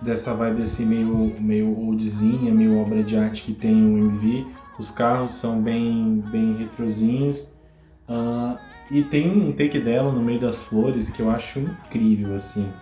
dessa 0.00 0.34
vibe 0.34 0.62
assim 0.62 0.84
meio 0.84 1.40
meio 1.40 1.78
oldzinha, 1.78 2.54
meio 2.54 2.78
obra 2.80 3.02
de 3.02 3.16
arte 3.16 3.42
que 3.42 3.52
tem 3.52 3.74
o 3.74 3.98
MV. 3.98 4.46
Os 4.78 4.90
carros 4.90 5.32
são 5.32 5.60
bem 5.60 6.22
bem 6.30 6.56
retrozinhos 6.56 7.54
Uh, 8.08 8.56
e 8.90 9.02
tem 9.02 9.28
um 9.28 9.52
take 9.52 9.80
dela 9.80 10.12
no 10.12 10.22
meio 10.22 10.38
das 10.38 10.62
flores 10.62 11.10
que 11.10 11.20
eu 11.20 11.28
acho 11.28 11.58
incrível, 11.58 12.34
assim. 12.34 12.72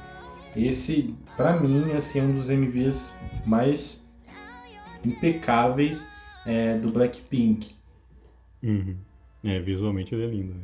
Esse, 0.55 1.15
para 1.37 1.59
mim, 1.59 1.93
assim, 1.93 2.21
é 2.21 2.23
um 2.23 2.33
dos 2.33 2.51
MVs 2.51 3.15
mais 3.45 4.07
impecáveis 5.05 6.07
é, 6.47 6.79
do 6.79 6.91
Blackpink. 6.91 7.75
Uhum. 8.63 8.97
É, 9.43 9.59
visualmente 9.61 10.15
ele 10.15 10.25
é 10.25 10.27
lindo. 10.27 10.55
Né? 10.55 10.61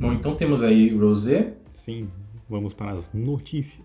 Bom, 0.00 0.14
então 0.14 0.34
temos 0.34 0.62
aí 0.62 0.96
Rosé. 0.96 1.52
Sim, 1.74 2.06
vamos 2.48 2.72
para 2.72 2.92
as 2.92 3.12
notícias. 3.12 3.84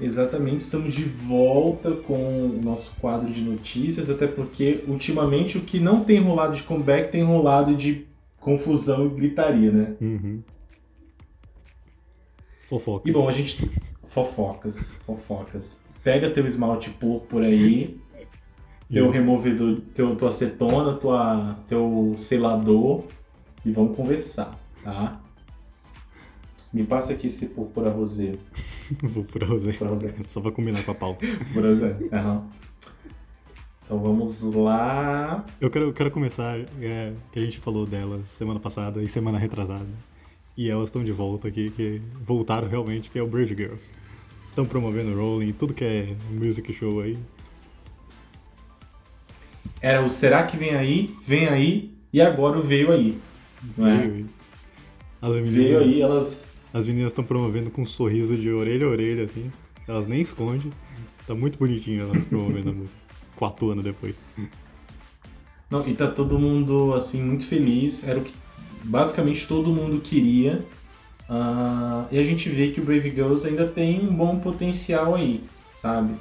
Exatamente, 0.00 0.60
estamos 0.60 0.94
de 0.94 1.02
volta 1.02 1.90
com 1.90 2.14
o 2.14 2.60
nosso 2.62 2.92
quadro 3.00 3.28
de 3.28 3.40
notícias, 3.40 4.08
até 4.08 4.28
porque 4.28 4.84
ultimamente 4.86 5.58
o 5.58 5.62
que 5.62 5.80
não 5.80 6.04
tem 6.04 6.20
rolado 6.20 6.54
de 6.54 6.62
comeback 6.62 7.10
tem 7.10 7.24
rolado 7.24 7.74
de 7.74 8.06
confusão 8.38 9.06
e 9.06 9.10
gritaria, 9.10 9.72
né? 9.72 9.96
Uhum. 10.00 10.42
Fofoca. 12.68 13.10
E 13.10 13.12
bom, 13.12 13.28
a 13.28 13.32
gente. 13.32 13.68
Fofocas, 14.06 14.92
fofocas. 15.04 15.76
Pega 16.04 16.30
teu 16.30 16.46
esmalte 16.46 16.88
por 16.88 17.42
aí, 17.42 17.98
teu 18.88 19.10
removedor, 19.10 19.80
teu, 19.92 20.14
tua 20.14 20.28
acetona, 20.28 20.94
tua, 20.94 21.58
teu 21.66 22.14
selador 22.16 23.04
e 23.64 23.70
vamos 23.72 23.96
conversar, 23.96 24.58
tá? 24.82 25.20
Me 26.72 26.84
passa 26.84 27.12
aqui 27.12 27.26
esse 27.26 27.46
púrpura 27.46 27.90
rosé. 27.90 28.34
púrpura 29.12 29.46
rosé. 29.46 29.72
rosé. 29.72 30.14
Só 30.26 30.40
pra 30.40 30.52
combinar 30.52 30.82
com 30.84 30.92
a 30.92 30.94
pauta. 30.94 31.26
púrpura 31.26 31.68
rosé. 31.68 31.96
Então 33.84 33.98
vamos 33.98 34.40
lá. 34.42 35.44
Eu 35.60 35.68
quero, 35.68 35.86
eu 35.86 35.92
quero 35.92 36.10
começar, 36.12 36.60
é, 36.80 37.12
que 37.32 37.40
a 37.40 37.42
gente 37.42 37.58
falou 37.58 37.84
delas 37.84 38.28
semana 38.28 38.60
passada 38.60 39.02
e 39.02 39.08
semana 39.08 39.36
retrasada. 39.36 39.88
E 40.56 40.70
elas 40.70 40.84
estão 40.84 41.02
de 41.02 41.10
volta 41.10 41.48
aqui, 41.48 41.70
que 41.70 42.00
voltaram 42.20 42.68
realmente, 42.68 43.10
que 43.10 43.18
é 43.18 43.22
o 43.22 43.26
Brave 43.26 43.56
Girls. 43.56 43.90
Estão 44.48 44.64
promovendo 44.64 45.16
Rolling, 45.16 45.52
tudo 45.52 45.74
que 45.74 45.84
é 45.84 46.16
music 46.30 46.72
show 46.72 47.00
aí. 47.00 47.18
Era 49.80 50.04
o 50.04 50.10
Será 50.10 50.44
que 50.44 50.56
vem 50.56 50.74
aí? 50.74 51.14
Vem 51.26 51.48
aí, 51.48 51.94
e 52.12 52.20
agora 52.20 52.58
o 52.58 52.62
veio 52.62 52.92
aí. 52.92 53.18
É? 53.78 53.82
Veio 53.82 54.14
aí. 54.14 54.26
As 55.22 55.34
meninas, 55.34 55.54
veio 55.54 55.78
aí, 55.78 56.00
elas 56.00 56.50
as 56.72 56.86
meninas 56.86 57.10
estão 57.10 57.24
promovendo 57.24 57.70
com 57.70 57.82
um 57.82 57.86
sorriso 57.86 58.36
de 58.36 58.50
orelha 58.50 58.86
a 58.86 58.90
orelha, 58.90 59.24
assim. 59.24 59.50
Elas 59.88 60.06
nem 60.06 60.20
escondem. 60.20 60.72
Tá 61.26 61.34
muito 61.34 61.58
bonitinho 61.58 62.02
elas 62.02 62.24
promovendo 62.24 62.70
a 62.70 62.72
música. 62.72 63.00
Quatro 63.34 63.70
anos 63.70 63.82
depois. 63.82 64.14
Não, 65.68 65.86
e 65.86 65.94
tá 65.94 66.06
todo 66.06 66.38
mundo, 66.38 66.94
assim, 66.94 67.22
muito 67.22 67.46
feliz. 67.46 68.06
Era 68.06 68.20
o 68.20 68.22
que 68.22 68.32
basicamente 68.84 69.46
todo 69.48 69.72
mundo 69.72 70.00
queria. 70.00 70.64
Uh, 71.28 72.06
e 72.10 72.18
a 72.18 72.22
gente 72.22 72.48
vê 72.48 72.70
que 72.70 72.80
o 72.80 72.84
Brave 72.84 73.10
Girls 73.10 73.46
ainda 73.46 73.66
tem 73.66 74.00
um 74.00 74.14
bom 74.14 74.38
potencial 74.38 75.14
aí, 75.14 75.42
sabe? 75.74 76.14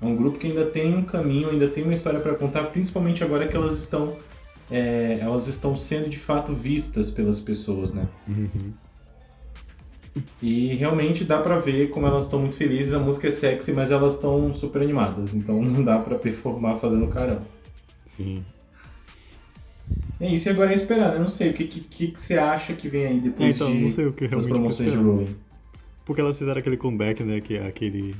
É 0.00 0.04
um 0.04 0.16
grupo 0.16 0.38
que 0.38 0.48
ainda 0.48 0.66
tem 0.66 0.94
um 0.96 1.02
caminho, 1.02 1.48
ainda 1.48 1.68
tem 1.68 1.84
uma 1.84 1.94
história 1.94 2.18
para 2.18 2.34
contar, 2.34 2.64
principalmente 2.64 3.22
agora 3.22 3.46
que 3.46 3.56
elas 3.56 3.76
estão 3.78 4.16
é, 4.72 5.18
elas 5.20 5.46
estão 5.48 5.76
sendo 5.76 6.08
de 6.08 6.18
fato 6.18 6.54
vistas 6.54 7.10
pelas 7.10 7.38
pessoas, 7.38 7.92
né? 7.92 8.08
Uhum. 8.26 8.72
E 10.42 10.74
realmente 10.74 11.24
dá 11.24 11.38
pra 11.38 11.58
ver 11.58 11.90
como 11.90 12.06
elas 12.06 12.24
estão 12.24 12.40
muito 12.40 12.56
felizes. 12.56 12.92
A 12.92 12.98
música 12.98 13.28
é 13.28 13.30
sexy, 13.30 13.72
mas 13.72 13.90
elas 13.90 14.14
estão 14.14 14.52
super 14.52 14.82
animadas. 14.82 15.34
Então 15.34 15.60
não 15.62 15.84
dá 15.84 15.98
pra 15.98 16.18
performar 16.18 16.78
fazendo 16.78 17.06
carão. 17.08 17.38
Sim. 18.06 18.44
É 20.18 20.32
isso, 20.32 20.48
e 20.48 20.50
agora 20.50 20.70
é 20.70 20.74
esperar, 20.74 21.10
né? 21.10 21.16
Eu 21.16 21.20
não 21.20 21.28
sei, 21.28 21.50
o 21.50 21.54
que, 21.54 21.64
que, 21.64 21.80
que 21.80 22.18
você 22.18 22.38
acha 22.38 22.72
que 22.72 22.88
vem 22.88 23.06
aí 23.06 23.20
depois 23.20 23.56
então, 23.56 23.70
de, 23.70 23.78
não 23.78 23.90
sei 23.90 24.06
o 24.06 24.12
que 24.12 24.28
das 24.28 24.46
promoções 24.46 24.92
de 24.92 24.96
Rolling? 24.96 25.36
Porque 26.04 26.20
elas 26.20 26.38
fizeram 26.38 26.60
aquele 26.60 26.76
comeback, 26.76 27.22
né? 27.22 27.40
Que 27.40 27.56
é 27.56 27.66
aquele, 27.66 28.14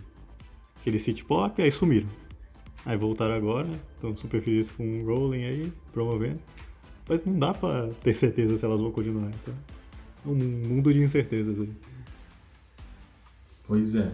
aquele 0.81 0.99
city 0.99 1.25
pop, 1.25 1.63
aí 1.63 1.71
sumiram. 1.71 2.09
Aí 2.85 2.97
voltaram 2.97 3.35
agora, 3.35 3.69
estão 3.95 4.17
super 4.17 4.43
felizes 4.43 4.71
com 4.71 4.85
o 4.85 5.07
Rolling 5.07 5.45
aí, 5.45 5.73
promovendo. 5.93 6.41
Mas 7.09 7.25
não 7.25 7.39
dá 7.39 7.55
pra 7.55 7.89
ter 8.03 8.15
certeza 8.15 8.59
se 8.59 8.65
elas 8.65 8.81
vão 8.81 8.91
continuar. 8.91 9.31
Então 9.43 9.55
um 10.25 10.35
mundo 10.35 10.93
de 10.93 11.01
incertezas 11.01 11.59
aí. 11.59 11.71
Pois 13.67 13.95
é. 13.95 14.11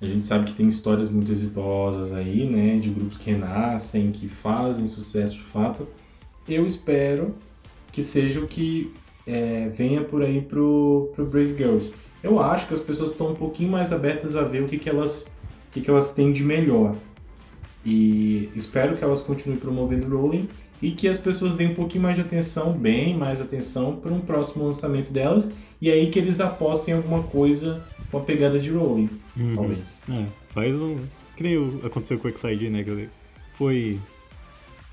A 0.00 0.06
gente 0.06 0.26
sabe 0.26 0.44
que 0.44 0.52
tem 0.52 0.68
histórias 0.68 1.08
muito 1.08 1.32
exitosas 1.32 2.12
aí, 2.12 2.48
né? 2.48 2.78
De 2.78 2.90
grupos 2.90 3.16
que 3.16 3.30
renascem, 3.30 4.12
que 4.12 4.28
fazem 4.28 4.86
sucesso 4.88 5.36
de 5.36 5.42
fato. 5.42 5.88
Eu 6.46 6.66
espero 6.66 7.34
que 7.92 8.02
seja 8.02 8.40
o 8.40 8.46
que 8.46 8.92
é, 9.26 9.68
venha 9.70 10.04
por 10.04 10.22
aí 10.22 10.42
pro, 10.42 11.10
pro 11.14 11.24
Brave 11.24 11.56
Girls. 11.56 11.92
Eu 12.22 12.38
acho 12.40 12.68
que 12.68 12.74
as 12.74 12.80
pessoas 12.80 13.12
estão 13.12 13.32
um 13.32 13.34
pouquinho 13.34 13.70
mais 13.70 13.92
abertas 13.92 14.36
a 14.36 14.42
ver 14.42 14.62
o 14.62 14.68
que, 14.68 14.78
que, 14.78 14.88
elas, 14.88 15.28
o 15.68 15.72
que, 15.72 15.80
que 15.80 15.90
elas 15.90 16.12
têm 16.12 16.30
de 16.30 16.44
melhor. 16.44 16.94
E 17.86 18.50
espero 18.56 18.96
que 18.96 19.04
elas 19.04 19.22
continuem 19.22 19.60
promovendo 19.60 20.08
o 20.08 20.20
Rolling 20.20 20.48
e 20.82 20.90
que 20.90 21.06
as 21.06 21.18
pessoas 21.18 21.54
deem 21.54 21.70
um 21.70 21.74
pouquinho 21.74 22.02
mais 22.02 22.16
de 22.16 22.22
atenção, 22.22 22.72
bem 22.72 23.16
mais 23.16 23.40
atenção, 23.40 23.94
para 23.94 24.12
um 24.12 24.18
próximo 24.18 24.66
lançamento 24.66 25.12
delas, 25.12 25.48
e 25.80 25.88
aí 25.88 26.10
que 26.10 26.18
eles 26.18 26.40
apostem 26.40 26.94
em 26.94 26.96
alguma 26.96 27.22
coisa 27.22 27.84
com 28.10 28.18
a 28.18 28.20
pegada 28.20 28.58
de 28.58 28.70
Rolling, 28.70 29.08
uhum. 29.36 29.54
talvez. 29.54 30.00
É, 30.12 30.26
faz 30.48 30.74
um. 30.74 30.98
Que 31.36 31.44
nem 31.44 31.80
aconteceu 31.84 32.18
com 32.18 32.26
o 32.26 32.36
XID, 32.36 32.70
né? 32.70 32.82
Que 32.82 33.08
foi 33.54 34.00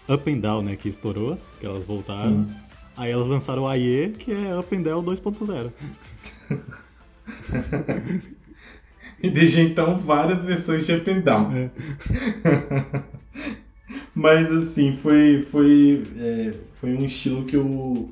Up 0.08 0.32
and 0.32 0.38
Down, 0.38 0.62
né? 0.62 0.76
Que 0.76 0.90
estourou, 0.90 1.40
que 1.60 1.66
elas 1.66 1.86
voltaram. 1.86 2.46
Sim. 2.46 2.56
Aí 2.96 3.12
elas 3.12 3.26
lançaram 3.26 3.64
o 3.64 3.68
AE, 3.68 4.14
que 4.20 4.32
é 4.32 4.56
Up 4.56 4.76
and 4.76 4.82
Down 4.84 5.04
2.0. 5.04 5.72
e 9.24 9.30
desde 9.30 9.62
então 9.62 9.98
várias 9.98 10.44
versões 10.46 10.86
de 10.86 10.94
Up 10.94 11.10
and 11.10 11.22
Down. 11.22 11.52
É. 11.56 11.70
Mas 14.14 14.52
assim, 14.52 14.94
foi, 14.94 15.42
foi, 15.42 16.04
é, 16.18 16.52
foi 16.80 16.94
um 16.96 17.04
estilo 17.06 17.46
que 17.46 17.58
o, 17.58 18.10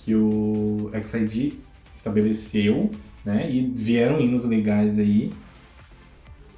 que 0.00 0.14
o 0.14 0.90
XID 1.04 1.54
estabeleceu, 1.94 2.90
né? 3.24 3.48
E 3.50 3.62
vieram 3.66 4.20
hinos 4.20 4.44
legais 4.44 4.98
aí. 4.98 5.30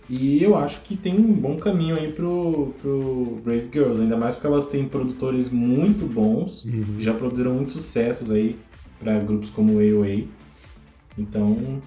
E 0.09 0.43
eu 0.43 0.57
acho 0.57 0.83
que 0.83 0.97
tem 0.97 1.15
um 1.15 1.33
bom 1.33 1.57
caminho 1.57 1.97
aí 1.97 2.11
pro, 2.13 2.75
pro 2.83 3.41
Brave 3.45 3.69
Girls, 3.73 4.01
ainda 4.03 4.17
mais 4.17 4.35
porque 4.35 4.47
elas 4.47 4.67
têm 4.67 4.87
produtores 4.87 5.49
muito 5.49 6.07
bons, 6.07 6.65
Uhum. 6.65 6.97
já 6.99 7.15
produziram 7.15 7.55
muitos 7.55 7.75
sucessos 7.75 8.31
aí 8.31 8.57
para 9.01 9.19
grupos 9.21 9.49
como 9.51 9.79
AOA. 9.79 10.25
Então, 11.17 11.81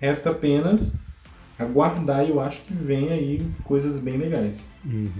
resta 0.00 0.30
apenas 0.30 0.96
aguardar 1.58 2.24
e 2.24 2.30
eu 2.30 2.40
acho 2.40 2.62
que 2.62 2.72
vem 2.72 3.10
aí 3.10 3.46
coisas 3.64 3.98
bem 3.98 4.16
legais. 4.16 4.68
Uhum. 4.84 5.10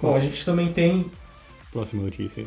Bom, 0.00 0.14
a 0.14 0.18
gente 0.18 0.44
também 0.44 0.72
tem 0.72 1.10
Próxima 1.76 2.04
notícia. 2.04 2.46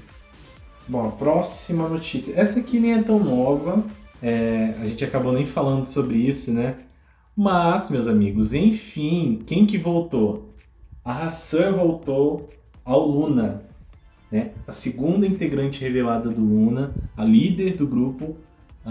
Bom, 0.87 1.07
a 1.07 1.11
próxima 1.11 1.87
notícia. 1.87 2.33
Essa 2.35 2.61
aqui 2.61 2.79
nem 2.79 2.95
é 2.95 3.03
tão 3.03 3.19
nova, 3.19 3.85
é, 4.23 4.73
a 4.81 4.85
gente 4.87 5.05
acabou 5.05 5.31
nem 5.31 5.45
falando 5.45 5.85
sobre 5.85 6.17
isso, 6.17 6.51
né? 6.51 6.77
Mas, 7.35 7.91
meus 7.91 8.07
amigos, 8.07 8.55
enfim, 8.55 9.43
quem 9.45 9.67
que 9.67 9.77
voltou? 9.77 10.55
A 11.05 11.27
Hassur 11.27 11.71
voltou 11.73 12.49
ao 12.83 13.07
Luna, 13.07 13.61
né? 14.31 14.49
A 14.65 14.71
segunda 14.71 15.27
integrante 15.27 15.79
revelada 15.79 16.29
do 16.29 16.41
Luna, 16.41 16.91
a 17.15 17.23
líder 17.23 17.77
do 17.77 17.85
grupo, 17.85 18.35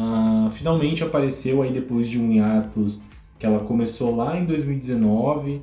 ah, 0.00 0.48
finalmente 0.52 1.02
apareceu 1.02 1.60
aí 1.60 1.72
depois 1.72 2.08
de 2.08 2.20
um 2.20 2.32
hiatus 2.32 3.02
que 3.36 3.44
ela 3.44 3.58
começou 3.58 4.14
lá 4.14 4.38
em 4.38 4.44
2019, 4.44 5.60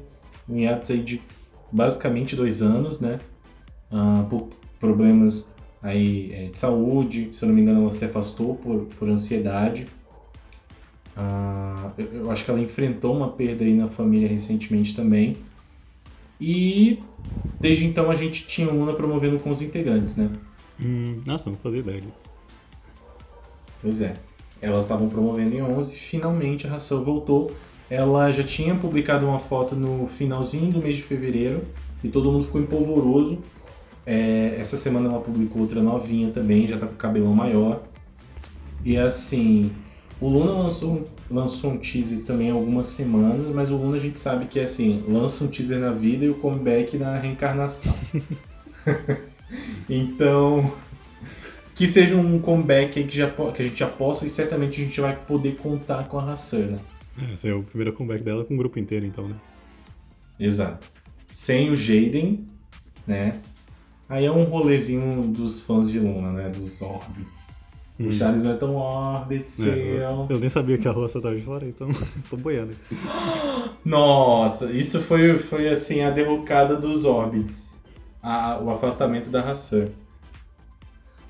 um 0.50 0.58
hiatus 0.58 0.92
aí 0.92 1.01
de 1.01 1.22
basicamente 1.72 2.36
dois 2.36 2.62
anos, 2.62 3.00
né? 3.00 3.18
Ah, 3.89 4.25
por 4.30 4.50
problemas 4.77 5.50
aí 5.82 6.34
é, 6.34 6.48
de 6.48 6.58
saúde, 6.58 7.30
se 7.32 7.46
eu 7.46 7.48
não 7.48 7.56
me 7.56 7.62
engano 7.62 7.84
ela 7.84 7.92
se 7.92 8.04
afastou 8.04 8.56
por, 8.56 8.88
por 9.00 9.08
ansiedade. 9.08 9.86
Ah, 11.15 11.92
eu, 11.98 12.06
eu 12.08 12.32
acho 12.32 12.44
que 12.44 12.51
ela 12.51 12.60
enfrentou 12.60 13.15
uma 13.15 13.30
perda 13.30 13.63
aí 13.63 13.74
na 13.74 13.88
família 13.88 14.27
recentemente 14.27 14.94
também. 14.94 15.38
E 16.42 17.00
desde 17.58 17.86
então 17.86 18.12
a 18.12 18.15
gente 18.15 18.46
tinha 18.46 18.70
Luna 18.70 18.92
promovendo 18.92 19.39
com 19.39 19.50
os 19.50 19.62
integrantes, 19.62 20.18
né? 20.18 20.30
Hum, 20.77 21.22
nossa, 21.25 21.50
não 21.50 21.56
fazia 21.56 21.80
ideia 21.80 22.01
disso. 22.01 22.20
Pois 23.82 24.01
é. 24.01 24.25
Elas 24.65 24.86
estavam 24.86 25.07
promovendo 25.07 25.55
em 25.55 25.62
11, 25.62 25.93
finalmente 25.93 26.65
a 26.65 26.72
Ração 26.72 27.03
voltou. 27.03 27.51
Ela 27.88 28.31
já 28.31 28.43
tinha 28.43 28.74
publicado 28.74 29.27
uma 29.27 29.38
foto 29.38 29.75
no 29.75 30.07
finalzinho 30.07 30.72
do 30.72 30.79
mês 30.79 30.95
de 30.95 31.03
fevereiro 31.03 31.63
e 32.03 32.10
todo 32.10 32.31
mundo 32.31 32.45
ficou 32.45 32.60
empolvoroso. 32.60 33.38
É, 34.07 34.57
essa 34.60 34.75
semana 34.75 35.07
ela 35.07 35.22
publicou 35.22 35.62
outra 35.62 35.84
novinha 35.84 36.31
também, 36.31 36.67
já 36.67 36.79
tá 36.79 36.88
com 36.88 36.93
o 36.93 36.98
cabelão 36.98 37.34
maior. 37.34 37.84
E 38.84 38.98
assim, 38.98 39.72
o 40.19 40.27
Luna 40.27 40.51
lançou, 40.51 41.07
lançou 41.29 41.72
um 41.72 41.77
teaser 41.77 42.24
também 42.24 42.50
há 42.50 42.53
algumas 42.55 42.88
semanas, 42.88 43.53
mas 43.53 43.69
o 43.69 43.75
Luna 43.75 43.98
a 43.98 44.00
gente 44.00 44.19
sabe 44.19 44.45
que 44.45 44.60
é 44.60 44.63
assim, 44.63 45.03
lança 45.07 45.43
um 45.43 45.48
teaser 45.48 45.79
na 45.79 45.91
vida 45.91 46.25
e 46.25 46.29
o 46.29 46.36
comeback 46.36 46.98
na 46.98 47.19
reencarnação. 47.19 47.93
então, 49.88 50.72
que 51.75 51.88
seja 51.88 52.15
um 52.15 52.39
comeback 52.39 52.98
aí 52.98 53.05
que, 53.05 53.15
já, 53.15 53.29
que 53.29 53.62
a 53.62 53.65
gente 53.65 53.77
já 53.77 53.88
possa 53.88 54.25
e 54.25 54.29
certamente 54.29 54.82
a 54.82 54.86
gente 54.86 55.00
vai 55.00 55.15
poder 55.15 55.55
contar 55.58 56.08
com 56.08 56.17
a 56.17 56.34
Hassur, 56.34 56.65
né? 56.67 56.79
É, 57.22 57.34
Esse 57.34 57.50
é 57.50 57.53
o 57.53 57.62
primeiro 57.63 57.94
comeback 57.94 58.24
dela 58.24 58.44
com 58.46 58.53
o 58.55 58.58
grupo 58.58 58.79
inteiro, 58.79 59.05
então, 59.05 59.27
né? 59.27 59.36
Exato. 60.39 60.88
Sem 61.27 61.70
o 61.70 61.75
Jaden, 61.75 62.46
né? 63.05 63.39
Aí 64.08 64.25
é 64.25 64.32
um 64.32 64.44
rolezinho 64.46 65.24
dos 65.27 65.62
fãs 65.62 65.89
de 65.89 66.00
Luna, 66.00 66.32
né? 66.32 66.50
Dos 66.50 66.82
Orbits. 66.82 67.50
Hum. 68.00 68.10
O 68.10 68.12
Charles 68.12 68.44
vai 68.44 68.58
tão 68.58 68.75
Orbit, 68.75 69.46
É, 69.63 70.08
eu, 70.12 70.27
eu 70.29 70.39
nem 70.39 70.50
sabia 70.50 70.77
que 70.77 70.88
a 70.88 70.91
roça 70.91 71.22
tava 71.22 71.36
de 71.36 71.41
fora, 71.41 71.65
então 71.67 71.88
tô 72.29 72.36
boiando. 72.38 72.74
Nossa, 73.84 74.72
isso 74.72 75.01
foi, 75.01 75.39
foi 75.39 75.70
assim 75.70 76.01
a 76.01 76.10
derrocada 76.10 76.75
dos 76.75 77.05
Orbits. 77.05 77.75
A- 78.22 78.60
o 78.62 78.70
afastamento 78.72 79.29
da 79.29 79.41
Hassur. 79.50 79.89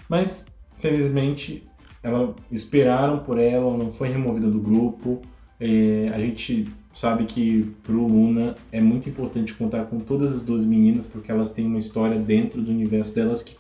Mas, 0.10 0.46
felizmente, 0.78 1.64
ela, 2.04 2.36
esperaram 2.52 3.20
por 3.20 3.40
ela, 3.40 3.76
não 3.78 3.92
foi 3.92 4.10
removida 4.10 4.50
do 4.50 4.60
grupo. 4.60 5.22
É, 5.60 6.12
a 6.14 6.20
gente 6.20 6.68
sabe 6.94 7.26
que 7.26 7.76
pro 7.84 8.06
Luna 8.08 8.56
é 8.72 8.80
muito 8.80 9.10
importante 9.10 9.54
contar 9.54 9.86
com 9.86 10.00
todas 10.00 10.32
as 10.32 10.44
duas 10.44 10.66
meninas, 10.66 11.06
porque 11.06 11.32
elas 11.32 11.52
têm 11.52 11.66
uma 11.66 11.80
história 11.80 12.18
dentro 12.18 12.62
do 12.62 12.72
universo 12.72 13.14
delas 13.14 13.42
que, 13.42 13.56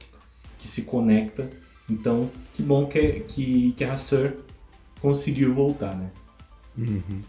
que 0.58 0.68
se 0.68 0.84
conecta. 0.84 1.50
Então, 1.90 2.30
que 2.54 2.64
bom 2.64 2.86
que, 2.88 3.20
que, 3.22 3.74
que 3.74 3.84
a 3.84 3.94
Hassur 3.94 4.34
conseguiu 5.02 5.54
voltar, 5.54 5.96
né? 5.96 6.10
Uhum. 6.78 7.22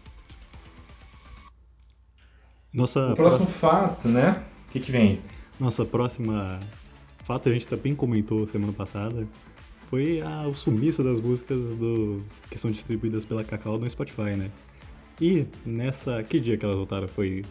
Nossa, 2.73 3.13
O 3.13 3.17
próximo 3.17 3.47
próxima, 3.47 3.71
fato, 3.71 4.09
né? 4.09 4.45
O 4.69 4.73
que, 4.73 4.81
que 4.81 4.93
vem? 4.93 5.21
nossa 5.59 5.85
próxima 5.87 6.61
fato, 7.27 7.49
a 7.49 7.53
gente 7.53 7.67
também 7.67 7.95
comentou 7.95 8.47
semana 8.47 8.73
passada, 8.73 9.27
foi 9.89 10.21
a- 10.21 10.47
o 10.49 10.55
sumiço 10.55 11.03
das 11.03 11.21
músicas 11.21 11.59
do, 11.77 12.23
que 12.51 12.59
são 12.59 12.71
distribuídas 12.71 13.25
pela 13.25 13.45
Cacau 13.45 13.79
no 13.79 13.89
Spotify, 13.91 14.37
né? 14.37 14.51
E 15.21 15.47
nessa. 15.65 16.23
Que 16.23 16.39
dia 16.41 16.57
que 16.57 16.65
elas 16.65 16.77
voltaram? 16.77 17.09
Foi. 17.09 17.45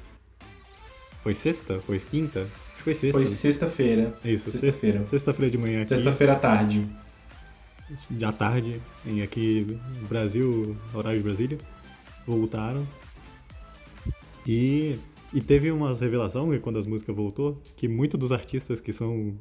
Foi 1.24 1.34
sexta? 1.34 1.80
Foi 1.82 1.98
quinta? 2.00 2.42
Acho 2.42 2.76
que 2.78 2.84
foi 2.84 2.94
sexta. 2.94 3.12
Foi 3.14 3.22
né? 3.22 3.26
sexta-feira. 3.28 4.20
É 4.24 4.32
isso, 4.32 4.50
sexta-feira. 4.52 5.00
sexta- 5.00 5.18
Sexta-feira 5.18 5.52
de 5.52 5.58
manhã 5.58 5.80
aqui. 5.82 5.90
Sexta-feira 5.90 6.34
à 6.34 6.36
tarde. 6.36 6.88
à 8.24 8.32
tarde, 8.32 8.80
em 9.06 9.22
aqui 9.24 9.80
no 10.02 10.08
Brasil, 10.08 10.78
horário 10.94 11.18
de 11.20 11.24
Brasília, 11.24 11.58
voltaram. 12.28 12.86
E, 14.48 14.98
e 15.34 15.42
teve 15.42 15.72
umas 15.72 16.00
revelação 16.00 16.50
que 16.52 16.60
quando 16.60 16.78
as 16.78 16.86
músicas 16.86 17.16
voltou, 17.16 17.60
que 17.76 17.88
muitos 17.88 18.20
dos 18.20 18.32
artistas 18.32 18.80
que 18.80 18.94
são 18.94 19.34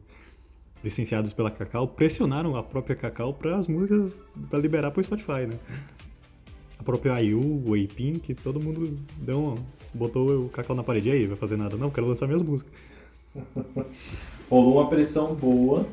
licenciados 0.85 1.33
pela 1.33 1.51
Cacau 1.51 1.89
pressionaram 1.89 2.55
a 2.55 2.63
própria 2.63 2.95
Cacau 2.95 3.33
para 3.33 3.57
as 3.57 3.67
músicas 3.67 4.13
para 4.51 4.59
liberar 4.59 4.91
pro 4.91 5.03
Spotify, 5.03 5.47
né? 5.49 5.59
A 6.79 6.83
própria 6.83 7.21
IU, 7.23 7.41
o 7.67 7.75
A-Pink, 7.75 8.35
todo 8.35 8.61
mundo 8.61 8.95
deu 9.17 9.41
uma, 9.41 9.57
botou 9.95 10.45
o 10.45 10.49
Cacau 10.51 10.77
na 10.77 10.85
parede. 10.85 11.09
E 11.09 11.13
aí, 11.13 11.27
vai 11.27 11.39
fazer 11.39 11.57
nada? 11.57 11.79
Não, 11.79 11.91
quero 11.91 12.07
lançar 12.07 12.27
minhas 12.27 12.43
músicas. 12.43 12.71
Rolou 14.51 14.75
uma 14.75 14.91
pressão 14.91 15.35
boa. 15.35 15.87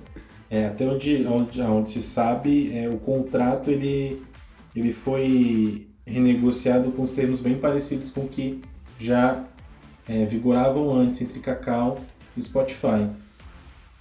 É, 0.49 0.65
até 0.65 0.85
onde, 0.85 1.25
onde, 1.25 1.61
onde 1.61 1.91
se 1.91 2.01
sabe, 2.01 2.77
é, 2.77 2.89
o 2.89 2.97
contrato 2.97 3.71
ele, 3.71 4.21
ele 4.75 4.91
foi 4.91 5.87
renegociado 6.05 6.91
com 6.91 7.03
os 7.03 7.13
termos 7.13 7.39
bem 7.39 7.57
parecidos 7.57 8.11
com 8.11 8.21
o 8.21 8.27
que 8.27 8.59
já 8.99 9.45
é, 10.09 10.25
vigoravam 10.25 10.93
antes 10.93 11.21
entre 11.21 11.39
Cacau 11.39 11.97
e 12.35 12.43
Spotify. 12.43 13.07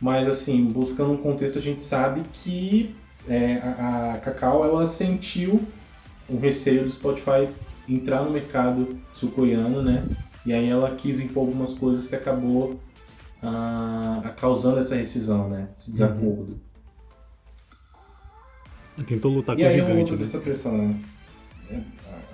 Mas 0.00 0.28
assim, 0.28 0.64
buscando 0.64 1.12
um 1.12 1.16
contexto, 1.16 1.58
a 1.58 1.62
gente 1.62 1.82
sabe 1.82 2.22
que 2.32 2.94
é, 3.28 3.56
a, 3.56 4.14
a 4.14 4.18
Cacau 4.18 4.64
ela 4.64 4.86
sentiu 4.86 5.60
um 6.28 6.38
receio 6.38 6.84
do 6.84 6.90
Spotify 6.90 7.48
entrar 7.88 8.22
no 8.22 8.30
mercado 8.30 8.98
sul-coreano, 9.12 9.82
né? 9.82 10.06
E 10.46 10.52
aí 10.52 10.68
ela 10.68 10.94
quis 10.94 11.20
impor 11.20 11.46
algumas 11.46 11.74
coisas 11.74 12.06
que 12.06 12.14
acabou 12.14 12.80
ah, 13.42 14.32
causando 14.38 14.78
essa 14.78 14.94
rescisão, 14.94 15.48
né? 15.48 15.68
Esse 15.76 15.90
desacordo. 15.90 16.58
Tentou 19.06 19.32
lutar 19.32 19.58
e 19.58 19.62
com 19.62 19.66
o 19.66 19.70
aí 19.70 19.78
gigante, 19.78 20.12
né? 20.12 20.40
pressão, 20.42 20.76
né? 20.76 20.96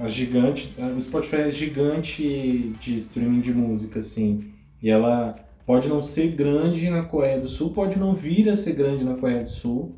A 0.00 0.04
a 0.04 0.08
gigante, 0.08 0.74
a- 0.78 0.86
o 0.88 1.00
Spotify 1.00 1.36
é 1.36 1.50
gigante 1.50 2.74
de 2.80 2.96
streaming 2.96 3.40
de 3.40 3.52
música, 3.52 3.98
assim. 4.00 4.52
E 4.82 4.90
ela 4.90 5.34
pode 5.66 5.88
não 5.88 6.02
ser 6.02 6.28
grande 6.28 6.88
na 6.88 7.02
Coreia 7.02 7.40
do 7.40 7.48
Sul, 7.48 7.70
pode 7.70 7.98
não 7.98 8.14
vir 8.14 8.48
a 8.48 8.54
ser 8.56 8.72
grande 8.74 9.04
na 9.04 9.14
Coreia 9.14 9.42
do 9.42 9.50
Sul. 9.50 9.96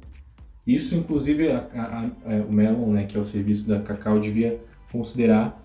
Isso, 0.67 0.95
inclusive, 0.95 1.51
a- 1.51 1.69
a- 1.75 2.01
a- 2.27 2.33
é, 2.33 2.41
o 2.41 2.53
Melon, 2.53 2.91
né, 2.93 3.05
que 3.05 3.17
é 3.17 3.21
o 3.21 3.25
serviço 3.25 3.69
da 3.69 3.79
Cacau, 3.81 4.19
devia 4.19 4.61
considerar. 4.91 5.63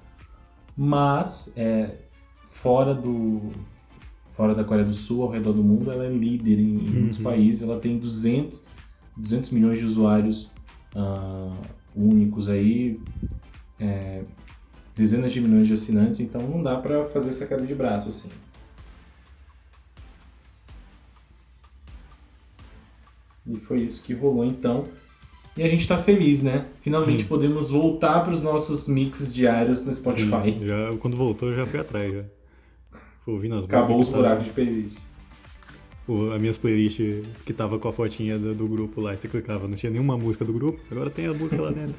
Mas, 0.75 1.53
é, 1.55 1.91
fora 2.49 2.93
do 2.93 3.41
fora 4.33 4.55
da 4.55 4.63
Coreia 4.63 4.87
do 4.87 4.93
Sul, 4.95 5.21
ao 5.21 5.29
redor 5.29 5.53
do 5.53 5.63
mundo, 5.63 5.91
ela 5.91 6.05
é 6.05 6.09
líder 6.09 6.57
em, 6.59 6.63
em 6.85 6.89
muitos 6.89 7.17
Uhum. 7.19 7.23
países. 7.23 7.61
Ela 7.61 7.79
tem 7.79 7.99
200, 7.99 8.63
200 9.15 9.51
milhões 9.51 9.77
de 9.77 9.85
usuários 9.85 10.51
ah, 10.95 11.55
únicos 11.95 12.49
aí, 12.49 12.99
é, 13.79 14.23
dezenas 14.95 15.31
de 15.31 15.39
milhões 15.41 15.67
de 15.67 15.73
assinantes, 15.73 16.19
então 16.19 16.41
não 16.41 16.61
dá 16.63 16.77
pra 16.77 17.05
fazer 17.05 17.29
essa 17.29 17.45
queda 17.45 17.63
de 17.65 17.73
braço 17.75 18.09
assim. 18.09 18.29
E 23.45 23.57
foi 23.57 23.81
isso 23.81 24.03
que 24.03 24.13
rolou 24.13 24.45
então. 24.45 24.87
E 25.55 25.61
a 25.61 25.67
gente 25.67 25.87
tá 25.87 25.97
feliz, 25.97 26.41
né? 26.41 26.65
Finalmente 26.81 27.23
Sim. 27.23 27.29
podemos 27.29 27.69
voltar 27.69 28.21
pros 28.23 28.41
nossos 28.41 28.87
mixes 28.87 29.33
diários 29.33 29.85
no 29.85 29.93
Spotify. 29.93 30.57
Sim, 30.57 30.65
já, 30.65 30.97
quando 30.99 31.15
voltou, 31.15 31.49
eu 31.49 31.55
já 31.55 31.65
fui 31.65 31.79
atrás, 31.79 32.11
já. 32.11 32.23
Fui 33.23 33.33
ouvindo 33.35 33.55
as 33.55 33.65
Acabou 33.65 34.01
os 34.01 34.09
buracos 34.09 34.45
de 34.45 34.51
playlist. 34.51 34.97
O, 36.07 36.31
as 36.31 36.41
minhas 36.41 36.57
playlists 36.57 37.23
que 37.45 37.53
tava 37.53 37.77
com 37.77 37.87
a 37.87 37.93
fotinha 37.93 38.37
do, 38.37 38.53
do 38.55 38.67
grupo 38.67 38.99
lá, 38.99 39.13
e 39.13 39.17
você 39.17 39.27
clicava, 39.27 39.67
não 39.67 39.75
tinha 39.75 39.91
nenhuma 39.91 40.17
música 40.17 40.43
do 40.43 40.51
grupo, 40.51 40.79
agora 40.91 41.09
tem 41.09 41.27
a 41.27 41.33
música 41.33 41.61
lá 41.61 41.71
dentro. 41.71 41.95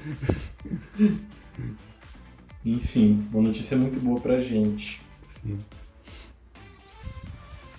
Enfim, 2.64 3.22
uma 3.32 3.42
notícia 3.42 3.76
muito 3.76 4.00
boa 4.00 4.20
pra 4.20 4.40
gente. 4.40 5.00
Sim. 5.40 5.58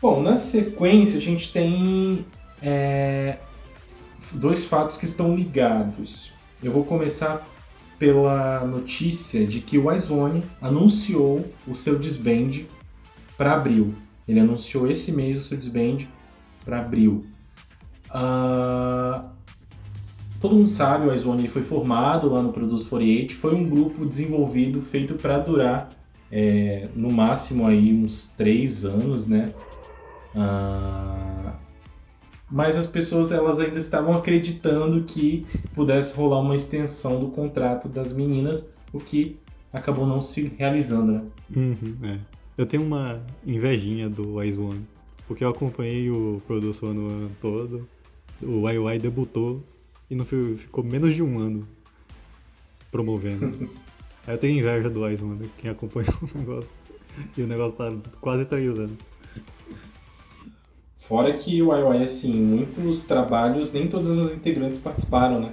Bom, 0.01 0.21
na 0.21 0.36
sequência 0.36 1.17
a 1.17 1.21
gente 1.21 1.51
tem 1.51 2.25
é, 2.62 3.38
dois 4.34 4.66
fatos 4.66 4.98
que 4.98 5.06
estão 5.06 5.36
ligados. 5.36 6.32
Eu 6.64 6.72
vou 6.72 6.84
começar 6.84 7.46
pela 7.98 8.66
notícia 8.66 9.46
de 9.46 9.62
que 9.62 9.78
o 9.78 9.92
Izone 9.92 10.44
anunciou 10.62 11.46
o 11.68 11.76
seu 11.76 11.98
disband 11.98 12.66
para 13.38 13.54
abril. 13.54 13.94
Ele 14.28 14.40
anunciou 14.40 14.90
esse 14.90 15.12
mês 15.12 15.38
o 15.38 15.44
seu 15.44 15.58
disband 15.58 16.08
para 16.64 16.80
abril. 16.80 17.26
Uh, 18.10 19.28
todo 20.40 20.56
mundo 20.56 20.70
sabe, 20.70 21.08
o 21.08 21.14
Izone 21.14 21.48
foi 21.48 21.62
formado 21.62 22.30
lá 22.30 22.42
no 22.42 22.52
Produce 22.52 22.86
48, 22.86 23.36
foi 23.36 23.56
um 23.56 23.70
grupo 23.70 24.06
desenvolvido, 24.06 24.82
feito 24.82 25.16
para 25.16 25.38
durar 25.40 25.90
é, 26.32 26.88
no 26.96 27.12
máximo 27.12 27.68
aí 27.68 27.94
uns 27.94 28.28
três 28.36 28.84
anos, 28.84 29.28
né? 29.28 29.54
Uh, 30.34 31.35
mas 32.49 32.75
as 32.75 32.86
pessoas 32.86 33.31
elas 33.31 33.60
ainda 33.60 33.77
estavam 33.77 34.15
acreditando 34.15 35.03
que 35.03 35.45
pudesse 35.73 36.15
rolar 36.15 36.39
uma 36.39 36.55
extensão 36.55 37.19
do 37.19 37.29
contrato 37.29 37.89
das 37.89 38.13
meninas, 38.13 38.69
o 38.93 38.99
que 38.99 39.38
acabou 39.73 40.05
não 40.05 40.21
se 40.21 40.53
realizando, 40.58 41.12
né? 41.12 41.21
Uhum, 41.55 41.95
é. 42.03 42.19
Eu 42.58 42.65
tenho 42.65 42.84
uma 42.84 43.21
invejinha 43.45 44.10
do 44.10 44.36
Wise 44.36 44.60
One, 44.60 44.84
porque 45.27 45.43
eu 45.43 45.49
acompanhei 45.49 46.10
o 46.10 46.41
Produção 46.47 46.93
no 46.93 47.08
ano 47.08 47.31
todo, 47.41 47.88
o 48.41 48.69
YY 48.69 48.99
debutou 48.99 49.62
e 50.10 50.15
não 50.15 50.25
ficou 50.25 50.84
menos 50.84 51.13
de 51.13 51.21
um 51.21 51.38
ano 51.39 51.67
promovendo. 52.91 53.69
Aí 54.25 54.34
eu 54.34 54.38
tenho 54.38 54.58
inveja 54.58 54.89
do 54.89 55.03
Wise 55.03 55.23
One, 55.23 55.49
quem 55.58 55.69
acompanha 55.69 56.08
o 56.21 56.38
negócio. 56.38 56.69
E 57.38 57.41
o 57.41 57.47
negócio 57.47 57.75
tá 57.75 57.93
quase 58.19 58.45
três 58.45 58.69
anos. 58.69 58.97
Fora 61.08 61.32
que 61.34 61.62
o 61.62 61.76
IOI, 61.76 62.04
assim, 62.04 62.34
muitos 62.34 63.04
trabalhos, 63.04 63.72
nem 63.72 63.88
todas 63.88 64.18
as 64.18 64.34
integrantes 64.34 64.80
participaram, 64.80 65.39
né? 65.39 65.52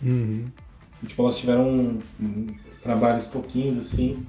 Uhum. 0.00 0.44
tipo, 1.06 1.22
elas 1.22 1.36
tiveram 1.38 1.68
um, 1.68 1.98
um, 2.20 2.46
trabalhos 2.80 3.26
pouquinhos, 3.26 3.78
assim. 3.78 4.24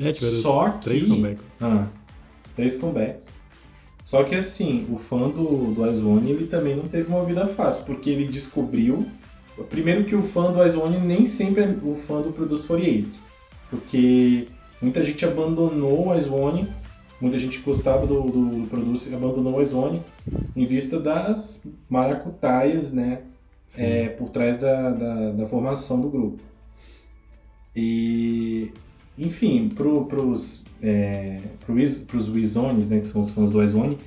É, 0.00 0.10
tiveram 0.10 0.42
Só 0.42 0.68
três 0.70 1.04
que... 1.04 1.10
comebacks. 1.10 1.44
Ah, 1.60 1.86
três 2.56 2.76
comebacks. 2.78 3.36
Só 4.04 4.24
que, 4.24 4.34
assim, 4.34 4.86
o 4.90 4.96
fã 4.96 5.28
do, 5.28 5.72
do 5.72 5.88
Izone, 5.88 6.30
ele 6.30 6.46
também 6.46 6.74
não 6.74 6.88
teve 6.88 7.08
uma 7.08 7.24
vida 7.24 7.46
fácil, 7.46 7.84
porque 7.84 8.10
ele 8.10 8.26
descobriu... 8.26 9.06
Primeiro 9.68 10.04
que 10.04 10.14
o 10.14 10.22
fã 10.22 10.52
do 10.52 10.64
Izone 10.64 10.98
nem 10.98 11.26
sempre 11.26 11.64
é 11.64 11.76
o 11.82 11.96
fã 11.96 12.22
do 12.22 12.32
Produce 12.32 12.64
48. 12.64 13.08
Porque 13.70 14.46
muita 14.80 15.02
gente 15.02 15.24
abandonou 15.24 16.08
o 16.08 16.16
Izone 16.16 16.68
muita 17.20 17.38
gente 17.38 17.60
gostava 17.60 18.06
do, 18.06 18.22
do, 18.22 18.44
do 18.60 18.66
produto 18.68 19.08
e 19.08 19.14
abandonou 19.14 19.54
o 19.54 19.56
Ozone 19.60 20.02
em 20.54 20.64
vista 20.64 20.98
das 20.98 21.66
maracutaias, 21.88 22.92
né? 22.92 23.22
É, 23.76 24.08
por 24.08 24.30
trás 24.30 24.56
da, 24.58 24.90
da, 24.90 25.30
da, 25.32 25.46
formação 25.46 26.00
do 26.00 26.08
grupo. 26.08 26.42
E, 27.76 28.70
enfim, 29.18 29.68
pro, 29.68 30.06
pros, 30.06 30.64
é, 30.82 31.38
pros, 31.66 31.98
pros 31.98 32.30
Wizones, 32.30 32.88
né, 32.88 32.98
que 32.98 33.06
são 33.06 33.20
os 33.20 33.28
fãs 33.28 33.50
do 33.50 33.58
Ozone, 33.58 33.98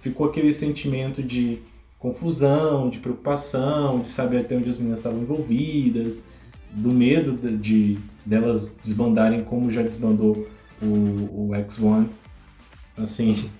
ficou 0.00 0.28
aquele 0.28 0.52
sentimento 0.52 1.22
de 1.22 1.58
confusão, 1.98 2.90
de 2.90 2.98
preocupação, 2.98 4.00
de 4.00 4.08
saber 4.08 4.40
até 4.40 4.54
onde 4.54 4.68
as 4.68 4.76
meninas 4.76 5.00
estavam 5.00 5.22
envolvidas, 5.22 6.24
do 6.70 6.90
medo 6.90 7.32
de, 7.32 7.56
de 7.56 7.98
delas 8.26 8.76
desbandarem 8.82 9.40
como 9.40 9.70
já 9.70 9.80
desbandou 9.80 10.46
o, 10.82 11.46
o 11.46 11.48
X1 11.52 12.06
assim, 13.02 13.50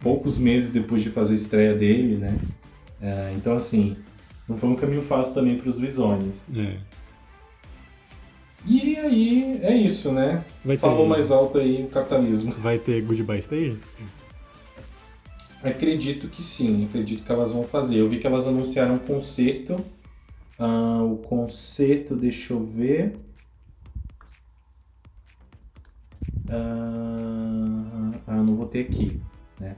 poucos 0.00 0.38
meses 0.38 0.70
depois 0.70 1.02
de 1.02 1.10
fazer 1.10 1.32
a 1.32 1.36
estreia 1.36 1.74
dele, 1.74 2.16
né? 2.16 2.38
É, 3.00 3.32
então, 3.36 3.56
assim, 3.56 3.96
não 4.48 4.56
foi 4.56 4.68
um 4.68 4.76
caminho 4.76 5.02
fácil 5.02 5.34
também 5.34 5.58
para 5.58 5.70
os 5.70 5.78
Visones. 5.78 6.42
É. 6.56 6.76
E 8.66 8.96
aí, 8.96 9.60
é 9.62 9.76
isso, 9.76 10.10
né? 10.10 10.42
Vai 10.64 10.78
Falou 10.78 11.02
ter... 11.02 11.08
mais 11.08 11.30
alto 11.30 11.58
aí 11.58 11.82
o 11.82 11.88
capitalismo. 11.88 12.52
Vai 12.52 12.78
ter 12.78 13.02
Goodbye 13.02 13.40
Stage? 13.40 13.78
Acredito 15.62 16.28
que 16.28 16.42
sim, 16.42 16.84
acredito 16.84 17.24
que 17.24 17.32
elas 17.32 17.52
vão 17.52 17.64
fazer. 17.64 17.98
Eu 17.98 18.08
vi 18.08 18.18
que 18.18 18.26
elas 18.26 18.46
anunciaram 18.46 18.94
um 18.94 18.98
concerto. 18.98 19.76
Ah, 20.58 21.02
o 21.02 21.16
concerto, 21.16 22.14
deixa 22.14 22.52
eu 22.52 22.64
ver. 22.64 23.16
Ah, 26.48 27.03
ah, 28.44 28.46
não 28.46 28.56
vou 28.56 28.66
ter 28.66 28.80
aqui, 28.80 29.20
né? 29.58 29.76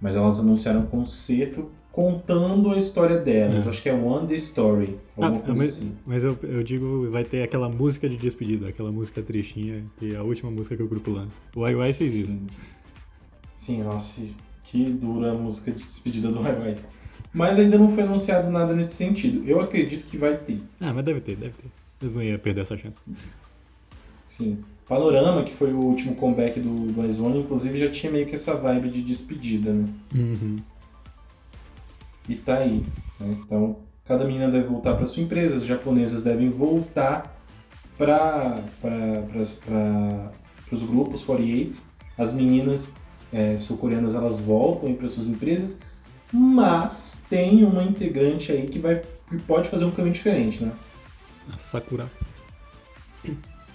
Mas 0.00 0.16
elas 0.16 0.40
anunciaram 0.40 0.80
um 0.80 0.86
concerto 0.86 1.70
contando 1.92 2.70
a 2.70 2.78
história 2.78 3.18
delas. 3.18 3.66
É. 3.66 3.68
Acho 3.68 3.82
que 3.82 3.88
é 3.88 3.94
One 3.94 4.26
The 4.26 4.34
Story, 4.34 4.98
alguma 5.16 5.40
ah, 5.40 5.44
coisa 5.44 5.58
mas, 5.58 5.68
assim. 5.76 5.92
Mas 6.04 6.24
eu, 6.24 6.36
eu 6.42 6.62
digo, 6.62 7.10
vai 7.10 7.22
ter 7.22 7.42
aquela 7.42 7.68
música 7.68 8.08
de 8.08 8.16
despedida, 8.16 8.68
aquela 8.68 8.90
música 8.90 9.22
tristinha, 9.22 9.84
que 9.98 10.14
é 10.14 10.16
a 10.16 10.22
última 10.22 10.50
música 10.50 10.76
que 10.76 10.82
o 10.82 10.88
grupo 10.88 11.10
lança. 11.10 11.38
O 11.54 11.68
IY 11.68 11.92
fez 11.92 12.14
isso. 12.14 12.38
Sim, 13.54 13.82
nossa, 13.82 14.22
que 14.64 14.84
dura 14.84 15.32
a 15.32 15.34
música 15.34 15.70
de 15.70 15.84
despedida 15.84 16.28
do 16.28 16.40
IY. 16.40 16.76
Mas 17.32 17.58
ainda 17.58 17.78
não 17.78 17.94
foi 17.94 18.02
anunciado 18.02 18.50
nada 18.50 18.74
nesse 18.74 18.94
sentido. 18.94 19.42
Eu 19.46 19.60
acredito 19.60 20.04
que 20.06 20.18
vai 20.18 20.36
ter. 20.36 20.60
Ah, 20.80 20.92
mas 20.92 21.04
deve 21.04 21.20
ter, 21.20 21.36
deve 21.36 21.52
ter. 21.52 21.70
Eles 22.00 22.14
não 22.14 22.22
iam 22.22 22.38
perder 22.38 22.62
essa 22.62 22.76
chance. 22.76 22.98
Sim. 24.26 24.58
Panorama, 24.92 25.42
que 25.42 25.54
foi 25.54 25.72
o 25.72 25.78
último 25.78 26.14
comeback 26.14 26.60
do, 26.60 26.92
do 26.92 27.00
Aizone, 27.00 27.38
inclusive 27.38 27.78
já 27.78 27.88
tinha 27.88 28.12
meio 28.12 28.26
que 28.26 28.34
essa 28.34 28.54
vibe 28.54 28.90
de 28.90 29.00
despedida, 29.00 29.72
né? 29.72 29.88
Uhum. 30.14 30.56
E 32.28 32.34
tá 32.34 32.58
aí. 32.58 32.82
Né? 33.18 33.38
Então, 33.42 33.78
cada 34.04 34.26
menina 34.26 34.50
deve 34.50 34.66
voltar 34.66 34.92
para 34.92 35.06
sua 35.06 35.22
empresa, 35.22 35.56
as 35.56 35.64
japonesas 35.64 36.22
devem 36.22 36.50
voltar 36.50 37.42
para 37.96 38.60
os 40.70 40.82
grupos 40.82 41.22
48, 41.22 41.80
as 42.18 42.34
meninas 42.34 42.90
é, 43.32 43.56
sul-coreanas 43.56 44.14
elas 44.14 44.40
voltam 44.40 44.92
para 44.92 45.08
suas 45.08 45.26
empresas, 45.26 45.80
mas 46.30 47.18
tem 47.30 47.64
uma 47.64 47.82
integrante 47.82 48.52
aí 48.52 48.66
que, 48.66 48.78
vai, 48.78 49.00
que 49.30 49.38
pode 49.38 49.70
fazer 49.70 49.86
um 49.86 49.90
caminho 49.90 50.12
diferente, 50.12 50.62
né? 50.62 50.72
Sakura 51.56 52.06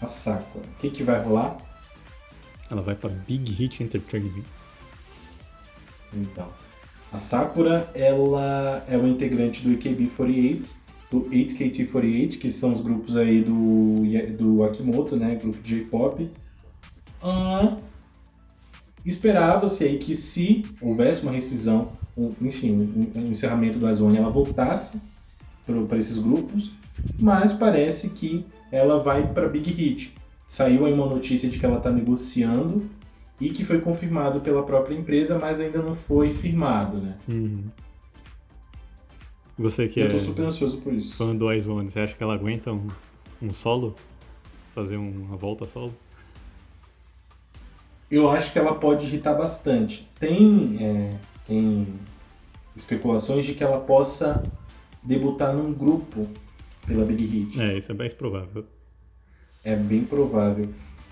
a 0.01 0.07
Sakura. 0.07 0.65
O 0.65 0.79
que, 0.79 0.89
que 0.89 1.03
vai 1.03 1.21
rolar? 1.21 1.57
Ela 2.69 2.81
vai 2.81 2.95
para 2.95 3.09
Big 3.09 3.51
Hit 3.51 3.83
Entertainment. 3.83 4.43
Então, 6.13 6.47
a 7.11 7.19
Sakura 7.19 7.89
ela 7.93 8.83
é 8.87 8.97
uma 8.97 9.09
integrante 9.09 9.61
do 9.61 9.77
AKB48, 9.77 10.67
do 11.09 11.21
8KT48, 11.29 12.37
que 12.37 12.51
são 12.51 12.73
os 12.73 12.81
grupos 12.81 13.15
aí 13.15 13.41
do, 13.43 14.03
do 14.37 14.63
Akimoto, 14.63 15.15
né, 15.15 15.35
grupo 15.35 15.61
de 15.61 15.77
J-pop. 15.77 16.29
Ah, 17.21 17.77
Esperava-se 19.07 19.85
aí 19.85 19.97
que 19.97 20.17
se 20.17 20.65
houvesse 20.81 21.23
uma 21.23 21.31
rescisão, 21.31 21.93
um, 22.17 22.29
enfim, 22.41 22.73
um, 22.73 23.19
um 23.21 23.31
encerramento 23.31 23.79
do 23.79 23.87
Azone, 23.87 24.17
ela 24.17 24.29
voltasse 24.29 24.99
para 25.65 25.97
esses 25.97 26.17
grupos, 26.17 26.71
mas 27.17 27.53
parece 27.53 28.09
que 28.09 28.45
ela 28.71 28.99
vai 28.99 29.27
para 29.33 29.47
Big 29.47 29.71
Hit. 29.71 30.13
Saiu 30.47 30.85
aí 30.85 30.93
uma 30.93 31.05
notícia 31.05 31.49
de 31.49 31.59
que 31.59 31.65
ela 31.65 31.77
está 31.77 31.91
negociando 31.91 32.89
e 33.39 33.49
que 33.49 33.63
foi 33.65 33.81
confirmado 33.81 34.39
pela 34.41 34.63
própria 34.63 34.95
empresa, 34.95 35.37
mas 35.37 35.59
ainda 35.59 35.81
não 35.81 35.95
foi 35.95 36.29
firmado, 36.29 36.97
né? 36.97 37.15
Uhum. 37.27 37.65
Você 39.57 39.87
que 39.87 39.99
Eu 39.99 40.07
é 40.07 40.09
tô 40.09 40.19
super 40.19 40.45
ansioso 40.45 40.77
por 40.81 40.93
isso. 40.93 41.15
fã 41.15 41.35
do 41.35 41.51
Ice 41.51 41.67
One, 41.69 41.89
você 41.89 41.99
acha 41.99 42.15
que 42.15 42.21
ela 42.21 42.35
aguenta 42.35 42.71
um, 42.71 42.87
um 43.41 43.53
solo? 43.53 43.95
Fazer 44.73 44.97
uma 44.97 45.35
volta 45.35 45.65
solo? 45.65 45.93
Eu 48.09 48.29
acho 48.29 48.53
que 48.53 48.59
ela 48.59 48.75
pode 48.75 49.05
irritar 49.07 49.33
bastante. 49.33 50.07
Tem, 50.19 50.77
é, 50.79 51.13
tem 51.45 51.87
especulações 52.75 53.45
de 53.45 53.53
que 53.53 53.63
ela 53.63 53.79
possa 53.79 54.43
debutar 55.03 55.53
num 55.53 55.73
grupo 55.73 56.27
pela 56.87 57.05
Big 57.05 57.25
Hit. 57.25 57.61
É, 57.61 57.77
isso 57.77 57.91
é 57.91 57.95
bem 57.95 58.09
provável. 58.09 58.65
É 59.63 59.75
bem 59.75 60.03
provável. 60.03 60.69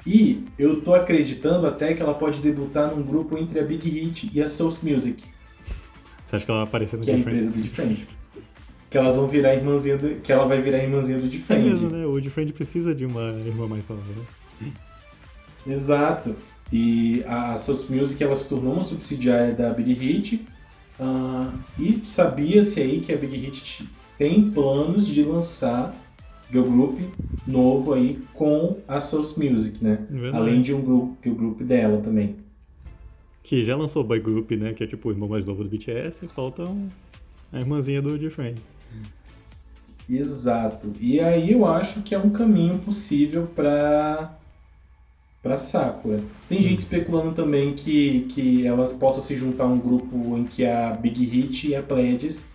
E 0.07 0.45
eu 0.57 0.81
tô 0.81 0.93
acreditando 0.93 1.67
até 1.67 1.93
que 1.93 2.01
ela 2.01 2.13
pode 2.13 2.39
debutar 2.39 2.95
num 2.95 3.03
grupo 3.03 3.37
entre 3.37 3.59
a 3.59 3.63
Big 3.63 3.87
Hit 3.89 4.31
e 4.33 4.41
a 4.41 4.47
Source 4.47 4.87
Music. 4.87 5.23
Você 6.23 6.37
acha 6.37 6.45
que 6.45 6.51
ela 6.51 6.61
vai 6.61 6.67
aparecer 6.67 6.97
no 6.97 7.03
Que 7.03 7.11
é 7.11 7.15
a 7.15 7.17
empresa 7.17 7.51
do 7.51 7.59
Defend. 7.59 8.07
Que 8.89 8.97
elas 8.97 9.15
vão 9.15 9.27
virar 9.27 9.55
irmãzinha 9.55 9.97
do, 9.97 10.21
Que 10.21 10.31
ela 10.31 10.45
vai 10.45 10.61
virar 10.61 10.77
irmãzinha 10.77 11.19
do 11.19 11.27
Defend. 11.27 11.67
É 11.67 11.71
mesmo, 11.71 11.89
né? 11.89 12.05
O 12.05 12.19
Defend 12.21 12.53
precisa 12.53 12.95
de 12.95 13.05
uma 13.05 13.31
irmã 13.45 13.67
mais 13.67 13.87
nova, 13.89 14.01
né? 14.15 14.71
Exato. 15.67 16.35
E 16.71 17.23
a 17.27 17.57
Source 17.57 17.91
Music 17.91 18.23
ela 18.23 18.37
se 18.37 18.47
tornou 18.47 18.73
uma 18.73 18.83
subsidiária 18.83 19.53
da 19.53 19.71
Big 19.73 19.93
Hit. 19.93 20.45
Uh, 20.99 21.51
e 21.77 22.01
sabia-se 22.05 22.79
aí 22.79 23.01
que 23.01 23.11
a 23.11 23.17
Big 23.17 23.35
Hit 23.35 23.85
tem 24.17 24.49
planos 24.51 25.07
de 25.07 25.23
lançar 25.23 25.95
girl 26.51 26.63
group 26.63 26.99
novo 27.47 27.93
aí 27.93 28.19
com 28.33 28.77
a 28.87 29.01
Source 29.01 29.37
Music, 29.37 29.83
né? 29.83 30.05
Verdade. 30.09 30.37
Além 30.37 30.61
de 30.61 30.73
um 30.73 30.81
grupo, 30.81 31.17
girl 31.23 31.35
group 31.35 31.61
dela 31.61 32.01
também. 32.01 32.35
Que 33.43 33.63
já 33.63 33.75
lançou 33.75 34.03
Boy 34.03 34.19
Group, 34.19 34.51
né? 34.51 34.73
Que 34.73 34.83
é 34.83 34.87
tipo 34.87 35.07
o 35.07 35.11
irmão 35.11 35.29
mais 35.29 35.45
novo 35.45 35.63
do 35.63 35.69
BTS. 35.69 36.27
Falta 36.29 36.63
um, 36.63 36.89
a 37.53 37.59
irmãzinha 37.59 38.01
do 38.01 38.17
Different. 38.17 38.57
Exato. 40.09 40.93
E 40.99 41.19
aí 41.19 41.51
eu 41.51 41.65
acho 41.65 42.01
que 42.01 42.15
é 42.15 42.19
um 42.19 42.31
caminho 42.31 42.79
possível 42.79 43.47
para 43.55 44.35
para 45.43 45.59
Sakura. 45.59 46.23
Tem 46.49 46.59
gente 46.59 46.79
especulando 46.79 47.33
também 47.33 47.73
que, 47.73 48.21
que 48.29 48.65
elas 48.65 48.91
possam 48.93 49.21
se 49.21 49.35
juntar 49.35 49.65
a 49.65 49.67
um 49.67 49.77
grupo 49.77 50.35
em 50.35 50.43
que 50.43 50.65
a 50.65 50.89
Big 50.91 51.23
Hit 51.23 51.67
e 51.67 51.75
a 51.75 51.83
Pledges 51.83 52.45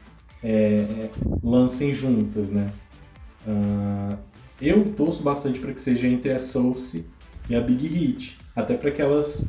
é, 0.43 1.09
lancem 1.43 1.93
juntas, 1.95 2.49
né? 2.49 2.71
Uh, 3.47 4.17
eu 4.61 4.93
torço 4.93 5.23
bastante 5.23 5.59
para 5.59 5.73
que 5.73 5.81
seja 5.81 6.07
entre 6.07 6.33
a 6.33 6.39
Source 6.39 7.07
e 7.49 7.55
a 7.55 7.61
Big 7.61 7.87
Hit, 7.87 8.39
até 8.55 8.75
para 8.75 8.91
que 8.91 9.01
elas 9.01 9.47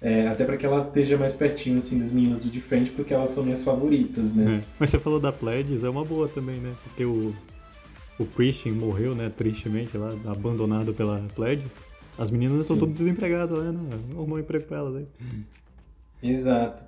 é, 0.00 0.28
até 0.28 0.44
para 0.44 0.56
que 0.56 0.66
ela 0.66 0.82
esteja 0.82 1.16
mais 1.16 1.34
pertinho 1.34 1.78
assim 1.78 1.98
das 1.98 2.12
meninas 2.12 2.40
do 2.40 2.50
Defend, 2.50 2.90
porque 2.90 3.14
elas 3.14 3.30
são 3.30 3.42
minhas 3.42 3.62
favoritas, 3.62 4.34
né? 4.34 4.60
É. 4.62 4.64
Mas 4.78 4.90
você 4.90 4.98
falou 4.98 5.18
da 5.18 5.32
Pledges, 5.32 5.82
é 5.82 5.88
uma 5.88 6.04
boa 6.04 6.28
também, 6.28 6.60
né? 6.60 6.72
Porque 6.84 7.04
o 7.04 7.34
o 8.18 8.24
Christian 8.24 8.74
morreu, 8.74 9.14
né, 9.14 9.28
tristemente 9.28 9.96
lá, 9.96 10.14
abandonado 10.26 10.94
pela 10.94 11.20
Pledges. 11.34 11.72
As 12.16 12.30
meninas 12.30 12.60
estão 12.60 12.78
todas 12.78 12.94
desempregadas 12.94 13.58
lá, 13.58 13.72
né? 13.72 13.80
Arrumou 14.12 14.36
um 14.36 14.40
emprego 14.40 14.66
pra 14.66 14.78
elas 14.78 14.96
aí. 14.96 15.06
Exato. 16.22 16.82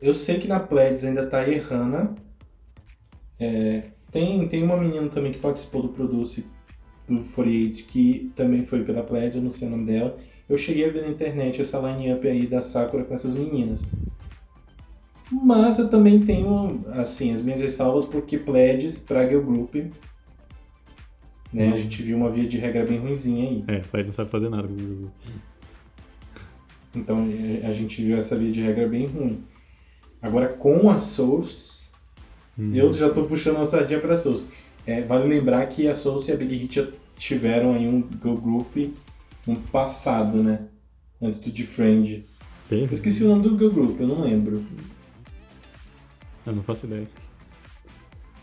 Eu 0.00 0.14
sei 0.14 0.38
que 0.38 0.48
na 0.48 0.58
Pledges 0.58 1.04
ainda 1.04 1.26
tá 1.26 1.40
a 1.40 1.48
Errana. 1.48 2.14
É, 3.38 3.84
tem, 4.10 4.46
tem 4.48 4.62
uma 4.62 4.76
menina 4.76 5.08
também 5.08 5.32
que 5.32 5.38
participou 5.38 5.82
do 5.82 5.88
Produce 5.88 6.46
do 7.08 7.20
48 7.20 7.84
que 7.84 8.32
também 8.36 8.64
foi 8.64 8.84
pela 8.84 9.02
Pledges, 9.02 9.36
eu 9.36 9.42
não 9.42 9.50
sei 9.50 9.68
o 9.68 9.70
nome 9.70 9.86
dela. 9.86 10.18
Eu 10.48 10.58
cheguei 10.58 10.88
a 10.88 10.92
ver 10.92 11.02
na 11.02 11.08
internet 11.08 11.60
essa 11.60 11.78
line-up 11.78 12.26
aí 12.26 12.46
da 12.46 12.60
Sakura 12.60 13.04
com 13.04 13.14
essas 13.14 13.34
meninas. 13.34 13.82
Mas 15.30 15.78
eu 15.78 15.88
também 15.88 16.20
tenho, 16.20 16.84
assim, 16.92 17.32
as 17.32 17.42
minhas 17.42 17.60
ressalvas 17.60 18.04
porque 18.04 18.36
Pledges 18.38 19.00
pra 19.00 19.26
Girl 19.26 19.40
Group 19.40 19.74
né? 21.52 21.70
A 21.72 21.76
gente 21.76 22.02
viu 22.02 22.16
uma 22.16 22.30
via 22.30 22.48
de 22.48 22.56
regra 22.56 22.84
bem 22.84 22.98
ruimzinha 22.98 23.48
aí. 23.48 23.64
É, 23.68 23.82
Flash 23.82 24.06
não 24.06 24.12
sabe 24.14 24.30
fazer 24.30 24.48
nada 24.48 24.66
com 24.66 24.74
o 24.74 24.78
jogo. 24.78 25.12
Então 26.94 27.28
é, 27.62 27.66
a 27.66 27.72
gente 27.72 28.02
viu 28.02 28.16
essa 28.16 28.34
via 28.36 28.50
de 28.50 28.62
regra 28.62 28.88
bem 28.88 29.06
ruim. 29.06 29.44
Agora 30.20 30.48
com 30.48 30.88
a 30.88 30.98
Source, 30.98 31.71
hum. 32.58 32.74
eu 32.74 32.92
já 32.92 33.10
tô 33.10 33.24
puxando 33.24 33.58
a 33.58 33.66
sardinha 33.66 34.00
pra 34.00 34.16
Source. 34.16 34.46
É, 34.86 35.02
vale 35.02 35.28
lembrar 35.28 35.64
que 35.66 35.86
a 35.86 35.94
Source 35.94 36.30
e 36.30 36.34
a 36.34 36.36
Big 36.36 36.56
Hit 36.56 36.74
já 36.74 36.86
tiveram 37.16 37.74
aí 37.74 37.86
um 37.86 38.04
girl 38.22 38.36
group 38.36 38.76
no 39.46 39.56
passado, 39.56 40.42
né? 40.42 40.60
Antes 41.20 41.40
do 41.40 41.50
Defriend. 41.50 42.24
Teve? 42.68 42.84
Eu 42.84 42.94
esqueci 42.94 43.22
o 43.22 43.28
nome 43.28 43.48
do 43.48 43.56
girl 43.56 43.70
group, 43.70 44.00
eu 44.00 44.08
não 44.08 44.22
lembro. 44.22 44.64
Eu 46.44 46.52
não 46.52 46.62
faço 46.62 46.86
ideia. 46.86 47.06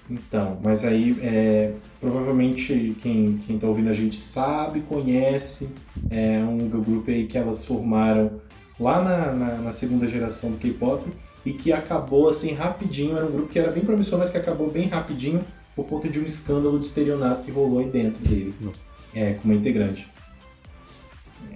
Então, 0.09 0.59
mas 0.63 0.83
aí 0.83 1.15
é, 1.21 1.73
provavelmente 2.01 2.95
quem, 3.01 3.37
quem 3.37 3.59
tá 3.59 3.67
ouvindo 3.67 3.89
a 3.89 3.93
gente 3.93 4.15
sabe, 4.15 4.81
conhece, 4.81 5.69
é 6.09 6.39
um 6.39 6.67
grupo 6.67 7.11
aí 7.11 7.27
que 7.27 7.37
elas 7.37 7.63
formaram 7.63 8.41
lá 8.79 9.03
na, 9.03 9.33
na, 9.33 9.57
na 9.57 9.71
segunda 9.71 10.07
geração 10.07 10.51
do 10.51 10.57
K-pop 10.57 11.05
e 11.49 11.53
que 11.53 11.73
acabou 11.73 12.29
assim 12.29 12.53
rapidinho, 12.53 13.17
era 13.17 13.25
um 13.25 13.31
grupo 13.31 13.49
que 13.51 13.57
era 13.57 13.71
bem 13.71 13.83
promissor, 13.83 14.19
mas 14.19 14.29
que 14.29 14.37
acabou 14.37 14.69
bem 14.69 14.87
rapidinho 14.87 15.41
por 15.75 15.83
conta 15.85 16.07
de 16.07 16.19
um 16.19 16.25
escândalo 16.25 16.79
de 16.79 16.85
estelionato 16.85 17.43
que 17.43 17.49
rolou 17.49 17.79
aí 17.79 17.89
dentro 17.89 18.23
dele. 18.23 18.53
Nossa. 18.61 18.83
É, 19.15 19.33
com 19.33 19.45
uma 19.45 19.55
integrante. 19.55 20.07
É, 21.51 21.55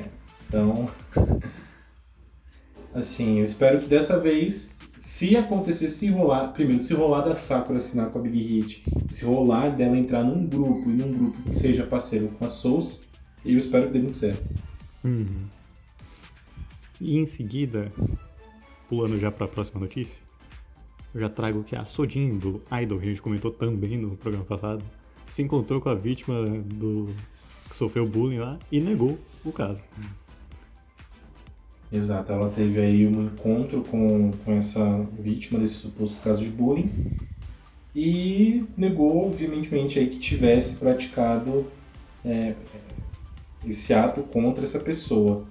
é. 0.00 0.04
Então, 0.48 0.90
assim, 2.92 3.38
eu 3.38 3.44
espero 3.44 3.80
que 3.80 3.86
dessa 3.86 4.18
vez 4.18 4.80
se 4.98 5.36
acontecer, 5.36 5.88
se 5.90 6.08
rolar, 6.10 6.48
primeiro, 6.48 6.82
se 6.82 6.92
rolar 6.92 7.20
da 7.20 7.36
Sakura 7.36 7.78
assinar 7.78 8.10
com 8.10 8.18
a 8.18 8.22
Big 8.22 8.42
Hit, 8.42 8.82
se 9.12 9.24
rolar 9.24 9.68
dela 9.68 9.96
entrar 9.96 10.24
num 10.24 10.44
grupo 10.44 10.90
e 10.90 10.92
num 10.92 11.12
grupo 11.12 11.40
que 11.42 11.56
seja 11.56 11.86
parceiro 11.86 12.30
com 12.36 12.44
a 12.44 12.48
Souls, 12.48 13.04
eu 13.46 13.56
espero 13.56 13.86
que 13.86 13.92
dê 13.92 14.00
muito 14.00 14.18
certo. 14.18 14.42
Uhum. 15.04 15.44
E 17.00 17.16
em 17.16 17.26
seguida, 17.26 17.92
pulando 18.88 19.18
já 19.18 19.30
para 19.30 19.44
a 19.44 19.48
próxima 19.48 19.80
notícia, 19.80 20.22
eu 21.14 21.20
já 21.20 21.28
trago 21.28 21.62
que 21.62 21.74
a 21.74 21.84
Sodin 21.84 22.38
do 22.38 22.62
Idol, 22.82 22.98
que 22.98 23.06
a 23.06 23.08
gente 23.08 23.22
comentou 23.22 23.50
também 23.50 23.96
no 23.96 24.16
programa 24.16 24.44
passado, 24.44 24.84
se 25.26 25.42
encontrou 25.42 25.80
com 25.80 25.88
a 25.88 25.94
vítima 25.94 26.42
do 26.64 27.08
que 27.68 27.76
sofreu 27.76 28.06
bullying 28.06 28.38
lá 28.38 28.58
e 28.72 28.80
negou 28.80 29.18
o 29.44 29.52
caso. 29.52 29.82
Exato, 31.90 32.32
ela 32.32 32.50
teve 32.50 32.80
aí 32.80 33.06
um 33.06 33.26
encontro 33.26 33.82
com, 33.82 34.30
com 34.44 34.52
essa 34.52 35.06
vítima 35.18 35.58
desse 35.58 35.74
suposto 35.74 36.20
caso 36.22 36.44
de 36.44 36.50
bullying 36.50 36.90
e 37.94 38.64
negou 38.76 39.30
veementemente 39.30 39.98
aí 39.98 40.08
que 40.08 40.18
tivesse 40.18 40.76
praticado 40.76 41.66
é, 42.24 42.54
esse 43.66 43.94
ato 43.94 44.22
contra 44.22 44.64
essa 44.64 44.78
pessoa. 44.78 45.44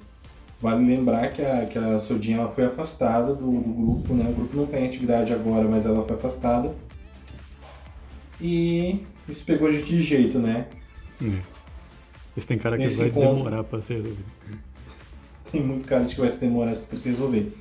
Vale 0.59 0.85
lembrar 0.85 1.29
que 1.29 1.41
a, 1.41 1.65
que 1.65 1.77
a 1.77 1.99
Sodinha 1.99 2.37
ela 2.39 2.49
foi 2.49 2.65
afastada 2.65 3.33
do, 3.33 3.51
do 3.51 3.73
grupo, 3.73 4.13
né? 4.13 4.27
O 4.29 4.33
grupo 4.33 4.57
não 4.57 4.65
tem 4.65 4.87
atividade 4.87 5.31
agora, 5.31 5.67
mas 5.67 5.85
ela 5.85 6.03
foi 6.03 6.15
afastada. 6.15 6.73
E 8.41 9.03
isso 9.29 9.45
pegou 9.45 9.67
a 9.67 9.71
gente 9.71 9.85
de 9.85 10.01
jeito, 10.01 10.39
né? 10.39 10.67
Hum. 11.21 11.39
Isso 12.35 12.47
tem 12.47 12.57
cara 12.57 12.77
que 12.77 12.85
Esse 12.85 12.97
vai 12.97 13.07
encontro... 13.07 13.35
demorar 13.35 13.63
pra 13.63 13.81
ser 13.81 13.95
resolvido 13.95 14.25
tem 15.51 15.63
muito 15.63 15.85
cara 15.85 16.03
de 16.03 16.15
que 16.15 16.21
vai 16.21 16.29
se 16.29 16.39
demorar 16.39 16.75
para 16.75 16.97
se 16.97 17.09
resolver. 17.09 17.51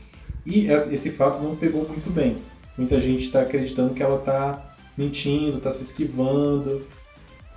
E 0.45 0.67
esse 0.71 1.11
fato 1.11 1.43
não 1.43 1.57
pegou 1.57 1.87
muito 1.89 2.11
bem. 2.11 2.39
Muita 2.77 3.01
gente 3.01 3.23
está 3.23 3.43
acreditando 3.43 3.95
que 3.95 4.03
ela 4.03 4.19
está 4.19 4.77
mentindo, 4.97 5.59
está 5.59 5.73
se 5.73 5.83
esquivando. 5.83 6.87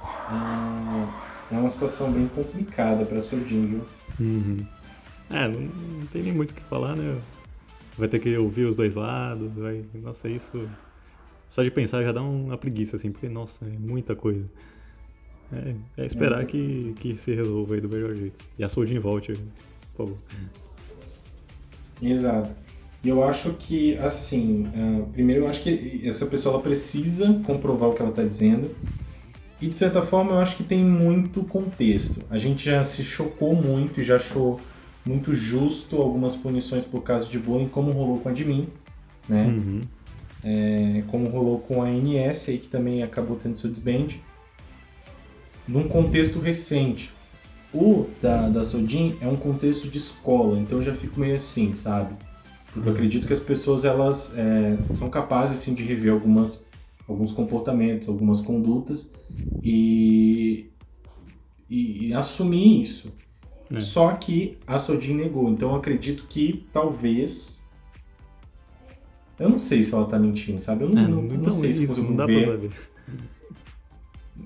Ah, 0.02 1.46
é 1.52 1.56
uma 1.56 1.70
situação 1.70 2.12
bem 2.12 2.28
complicada 2.28 3.06
para 3.06 3.22
Sordinho, 3.22 3.68
viu? 3.68 3.82
Uhum. 4.20 4.58
É, 5.30 5.48
não, 5.48 5.62
não, 5.62 6.06
tem 6.08 6.24
nem 6.24 6.34
muito 6.34 6.52
o 6.52 6.54
que 6.54 6.62
falar, 6.62 6.96
né? 6.96 7.20
Vai 7.98 8.08
ter 8.08 8.20
que 8.20 8.36
ouvir 8.38 8.66
os 8.66 8.76
dois 8.76 8.96
lados, 8.96 9.54
vai. 9.54 9.84
Nossa, 9.94 10.30
isso. 10.30 10.68
Só 11.50 11.64
de 11.64 11.72
pensar 11.72 12.04
já 12.04 12.12
dá 12.12 12.22
uma 12.22 12.58
preguiça, 12.58 12.96
assim, 12.96 13.12
porque, 13.12 13.28
nossa, 13.28 13.66
é 13.66 13.78
muita 13.78 14.16
coisa. 14.16 14.50
É, 15.52 16.04
é 16.04 16.06
esperar 16.06 16.42
é. 16.42 16.46
Que, 16.46 16.94
que 17.00 17.18
se 17.18 17.34
resolva 17.34 17.76
aí 17.76 17.82
do 17.82 17.90
melhor 17.90 18.16
jeito. 18.16 18.46
E 18.58 18.64
a 18.64 18.70
Soldin 18.70 19.00
volte 19.00 19.34
favor. 20.00 20.18
Exato. 22.02 22.50
E 23.04 23.10
eu 23.10 23.24
acho 23.24 23.54
que, 23.54 23.98
assim, 23.98 24.66
uh, 24.68 25.08
primeiro 25.12 25.44
eu 25.44 25.48
acho 25.48 25.62
que 25.62 26.02
essa 26.06 26.26
pessoa 26.26 26.56
ela 26.56 26.64
precisa 26.64 27.34
comprovar 27.46 27.90
o 27.90 27.94
que 27.94 28.02
ela 28.02 28.10
está 28.10 28.24
dizendo. 28.24 28.76
E 29.62 29.68
de 29.68 29.78
certa 29.78 30.02
forma 30.02 30.32
eu 30.32 30.40
acho 30.40 30.56
que 30.56 30.64
tem 30.64 30.80
muito 30.80 31.44
contexto. 31.44 32.22
A 32.30 32.38
gente 32.38 32.66
já 32.66 32.84
se 32.84 33.04
chocou 33.04 33.54
muito 33.54 34.00
e 34.00 34.04
já 34.04 34.16
achou 34.16 34.60
muito 35.10 35.34
justo 35.34 35.96
algumas 35.96 36.36
punições 36.36 36.86
por 36.86 37.02
causa 37.02 37.28
de 37.28 37.40
bullying, 37.40 37.68
como 37.68 37.92
rolou 37.92 38.20
com 38.20 38.30
a 38.30 38.32
de 38.32 38.46
mim, 38.46 38.68
né? 39.28 39.48
Uhum. 39.48 39.82
É, 40.44 41.04
como 41.08 41.28
rolou 41.30 41.58
com 41.58 41.82
a 41.82 41.90
NS 41.90 42.50
aí, 42.50 42.60
que 42.60 42.68
também 42.68 43.02
acabou 43.02 43.36
tendo 43.36 43.58
seu 43.58 43.72
desband. 43.72 44.20
Num 45.68 45.88
contexto 45.88 46.40
recente. 46.40 47.12
O 47.74 48.08
da, 48.22 48.50
da 48.50 48.64
Sodin 48.64 49.16
é 49.20 49.28
um 49.28 49.36
contexto 49.36 49.88
de 49.88 49.98
escola, 49.98 50.60
então 50.60 50.78
eu 50.78 50.84
já 50.84 50.94
fico 50.94 51.20
meio 51.20 51.36
assim, 51.36 51.74
sabe? 51.74 52.14
Porque 52.68 52.88
eu 52.88 52.92
uhum. 52.92 52.98
acredito 52.98 53.26
que 53.26 53.34
as 53.34 53.40
pessoas 53.40 53.86
elas 53.86 54.38
é, 54.38 54.78
são 54.94 55.10
capazes 55.10 55.60
assim, 55.60 55.74
de 55.74 55.84
rever 55.84 56.14
algumas, 56.14 56.68
alguns 57.08 57.32
comportamentos, 57.32 58.08
algumas 58.08 58.42
condutas 58.42 59.12
e, 59.64 60.68
e, 61.68 62.08
e 62.08 62.14
assumir 62.14 62.82
isso. 62.82 63.12
É. 63.74 63.80
Só 63.80 64.12
que 64.14 64.58
a 64.66 64.80
Sodin 64.80 65.14
negou, 65.14 65.50
então 65.50 65.70
eu 65.72 65.76
acredito 65.76 66.26
que 66.28 66.66
talvez. 66.74 67.60
Eu 69.38 69.50
não 69.50 69.60
sei 69.60 69.82
se 69.84 69.94
ela 69.94 70.06
tá 70.06 70.20
mentindo, 70.20 70.60
sabe? 70.60 70.84
Eu 70.84 70.90
não, 70.90 71.02
é, 71.02 71.08
não, 71.08 71.22
não 71.22 71.36
então 71.36 71.54
sei 71.54 71.72
se 71.72 71.84
isso, 71.84 72.02
não 72.02 72.14
dá 72.14 72.26
ver. 72.26 72.44
pra 72.44 72.52
saber. 72.54 72.72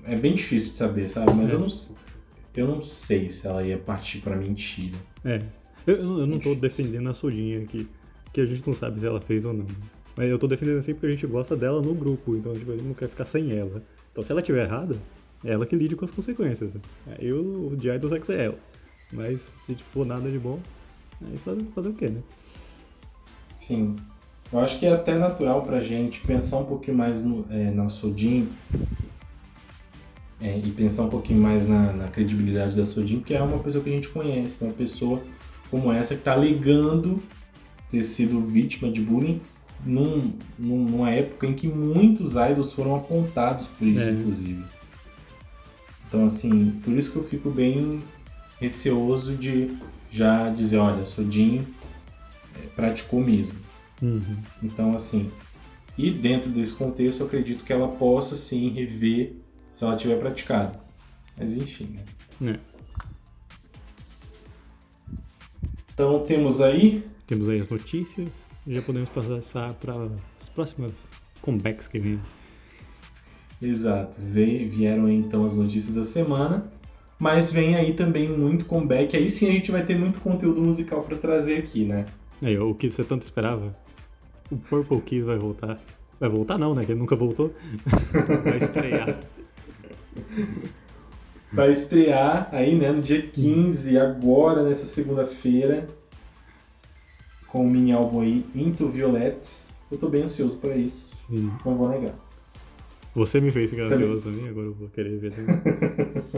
É 0.04 0.16
bem 0.16 0.34
difícil 0.34 0.72
de 0.72 0.76
saber, 0.76 1.08
sabe? 1.08 1.32
Mas 1.32 1.50
é. 1.50 1.54
eu 1.54 1.60
não 1.60 1.68
sei 1.68 1.96
eu 2.56 2.68
não 2.68 2.82
sei 2.82 3.28
se 3.30 3.46
ela 3.46 3.64
ia 3.64 3.76
partir 3.76 4.18
pra 4.18 4.36
mentira. 4.36 4.96
É. 5.24 5.42
Eu, 5.86 5.96
eu, 5.96 6.18
eu 6.20 6.26
não 6.26 6.38
tô 6.38 6.54
defendendo 6.54 7.08
a 7.10 7.14
Sodinha 7.14 7.60
aqui, 7.60 7.88
que 8.32 8.40
a 8.40 8.46
gente 8.46 8.66
não 8.66 8.74
sabe 8.74 9.00
se 9.00 9.06
ela 9.06 9.20
fez 9.20 9.44
ou 9.44 9.52
não. 9.52 9.66
Mas 10.16 10.30
eu 10.30 10.38
tô 10.38 10.46
defendendo 10.46 10.78
assim 10.78 10.94
porque 10.94 11.06
a 11.06 11.10
gente 11.10 11.26
gosta 11.26 11.56
dela 11.56 11.82
no 11.82 11.92
grupo, 11.94 12.36
então 12.36 12.54
tipo, 12.54 12.70
a 12.70 12.76
gente 12.76 12.86
não 12.86 12.94
quer 12.94 13.08
ficar 13.08 13.26
sem 13.26 13.52
ela. 13.52 13.82
Então 14.12 14.22
se 14.22 14.30
ela 14.30 14.40
tiver 14.40 14.64
errada, 14.64 14.96
é 15.44 15.52
ela 15.52 15.66
que 15.66 15.74
lide 15.74 15.96
com 15.96 16.04
as 16.04 16.12
consequências. 16.12 16.72
Eu, 17.18 17.72
o 17.72 17.76
de 17.76 17.88
idol 17.88 18.20
que 18.20 18.32
é 18.32 18.44
ela. 18.44 18.58
Mas 19.14 19.48
se 19.64 19.74
for 19.76 20.04
nada 20.04 20.30
de 20.30 20.38
bom, 20.38 20.58
aí 21.22 21.38
fazer, 21.38 21.62
fazer 21.74 21.88
o 21.88 21.94
quê, 21.94 22.08
né? 22.08 22.20
Sim. 23.56 23.94
Eu 24.52 24.58
acho 24.60 24.78
que 24.78 24.86
é 24.86 24.92
até 24.92 25.16
natural 25.16 25.62
pra 25.62 25.82
gente 25.82 26.20
pensar 26.20 26.58
um 26.58 26.64
pouquinho 26.64 26.96
mais 26.96 27.24
no, 27.24 27.46
é, 27.48 27.70
na 27.70 27.88
Sodin 27.88 28.48
é, 30.40 30.58
e 30.58 30.70
pensar 30.72 31.04
um 31.04 31.08
pouquinho 31.08 31.40
mais 31.40 31.66
na, 31.66 31.92
na 31.92 32.08
credibilidade 32.08 32.76
da 32.76 32.84
Sodin, 32.84 33.18
porque 33.18 33.34
é 33.34 33.42
uma 33.42 33.58
pessoa 33.58 33.82
que 33.82 33.90
a 33.90 33.92
gente 33.92 34.08
conhece, 34.08 34.62
uma 34.62 34.72
pessoa 34.72 35.22
como 35.70 35.92
essa 35.92 36.14
que 36.14 36.20
está 36.20 36.32
alegando 36.32 37.22
ter 37.90 38.02
sido 38.02 38.40
vítima 38.42 38.90
de 38.90 39.00
bullying 39.00 39.40
num, 39.84 40.32
numa 40.58 41.10
época 41.10 41.46
em 41.46 41.54
que 41.54 41.66
muitos 41.66 42.32
idols 42.32 42.72
foram 42.72 42.96
apontados 42.96 43.66
por 43.66 43.86
isso, 43.86 44.04
é. 44.04 44.10
inclusive. 44.12 44.64
Então, 46.06 46.26
assim, 46.26 46.70
por 46.84 46.92
isso 46.96 47.10
que 47.10 47.16
eu 47.16 47.24
fico 47.24 47.50
bem 47.50 48.00
receoso 48.64 49.36
de 49.36 49.70
já 50.10 50.48
dizer, 50.50 50.78
olha, 50.78 51.04
Sodin 51.04 51.64
é, 52.56 52.66
praticou 52.68 53.20
mesmo. 53.20 53.58
Uhum. 54.00 54.36
Então, 54.62 54.94
assim, 54.94 55.30
e 55.96 56.10
dentro 56.10 56.50
desse 56.50 56.74
contexto, 56.74 57.20
eu 57.20 57.26
acredito 57.26 57.64
que 57.64 57.72
ela 57.72 57.88
possa 57.88 58.36
sim 58.36 58.70
rever 58.70 59.36
se 59.72 59.84
ela 59.84 59.96
tiver 59.96 60.18
praticado. 60.18 60.78
Mas 61.38 61.54
enfim, 61.54 61.96
né? 62.40 62.52
É. 62.52 62.58
Então 65.92 66.24
temos 66.24 66.60
aí. 66.60 67.04
Temos 67.26 67.48
aí 67.48 67.60
as 67.60 67.68
notícias 67.68 68.54
já 68.66 68.80
podemos 68.80 69.10
passar 69.10 69.74
para 69.74 69.92
as 70.40 70.48
próximas 70.48 71.08
comebacks 71.42 71.86
que 71.86 71.98
vêm. 71.98 72.18
Exato. 73.60 74.18
Vieram 74.20 75.08
então 75.08 75.44
as 75.44 75.54
notícias 75.54 75.94
da 75.94 76.04
semana. 76.04 76.72
Mas 77.18 77.50
vem 77.50 77.76
aí 77.76 77.94
também 77.94 78.28
muito 78.28 78.64
comeback. 78.64 79.16
Aí 79.16 79.30
sim 79.30 79.48
a 79.48 79.52
gente 79.52 79.70
vai 79.70 79.84
ter 79.84 79.98
muito 79.98 80.20
conteúdo 80.20 80.60
musical 80.60 81.02
para 81.02 81.16
trazer 81.16 81.58
aqui, 81.58 81.84
né? 81.84 82.06
É, 82.42 82.58
o 82.58 82.74
que 82.74 82.90
você 82.90 83.04
tanto 83.04 83.22
esperava. 83.22 83.72
O 84.50 84.56
Purple 84.56 85.00
Kiss 85.00 85.24
vai 85.24 85.38
voltar. 85.38 85.80
Vai 86.18 86.28
voltar 86.28 86.58
não, 86.58 86.74
né? 86.74 86.84
Que 86.84 86.92
ele 86.92 87.00
nunca 87.00 87.16
voltou. 87.16 87.52
vai 88.44 88.58
estrear. 88.58 89.20
Vai 91.52 91.70
estrear 91.70 92.48
aí, 92.50 92.74
né, 92.74 92.90
no 92.90 93.00
dia 93.00 93.22
15, 93.22 93.96
agora, 93.96 94.64
nessa 94.64 94.86
segunda-feira, 94.86 95.86
com 97.46 97.64
o 97.64 97.70
mini 97.70 97.92
álbum 97.92 98.22
aí, 98.22 98.44
Into 98.54 98.88
Violet. 98.88 99.38
Eu 99.90 99.96
tô 99.96 100.08
bem 100.08 100.24
ansioso 100.24 100.56
para 100.56 100.76
isso. 100.76 101.16
Sim. 101.16 101.52
Não 101.64 101.76
vou 101.76 101.88
negar. 101.88 102.14
Você 103.14 103.40
me 103.40 103.52
fez 103.52 103.70
ficar 103.70 103.84
ansioso 103.84 104.22
também, 104.22 104.48
agora 104.48 104.66
eu 104.66 104.74
vou 104.74 104.88
querer 104.88 105.16
ver 105.16 105.32
também. 105.32 105.62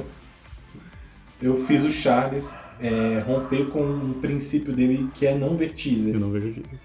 eu 1.41 1.65
fiz 1.67 1.85
o 1.85 1.93
Charles 1.93 2.55
é, 2.81 3.23
romper 3.27 3.67
com 3.67 3.83
um 3.83 4.15
princípio 4.15 4.73
dele 4.73 5.09
que 5.15 5.27
é 5.27 5.35
não 5.35 5.57
ver 5.57 5.73
teaser. 5.73 6.15
Eu 6.15 6.21
não 6.21 6.31
vejo 6.31 6.53
teaser. 6.53 6.79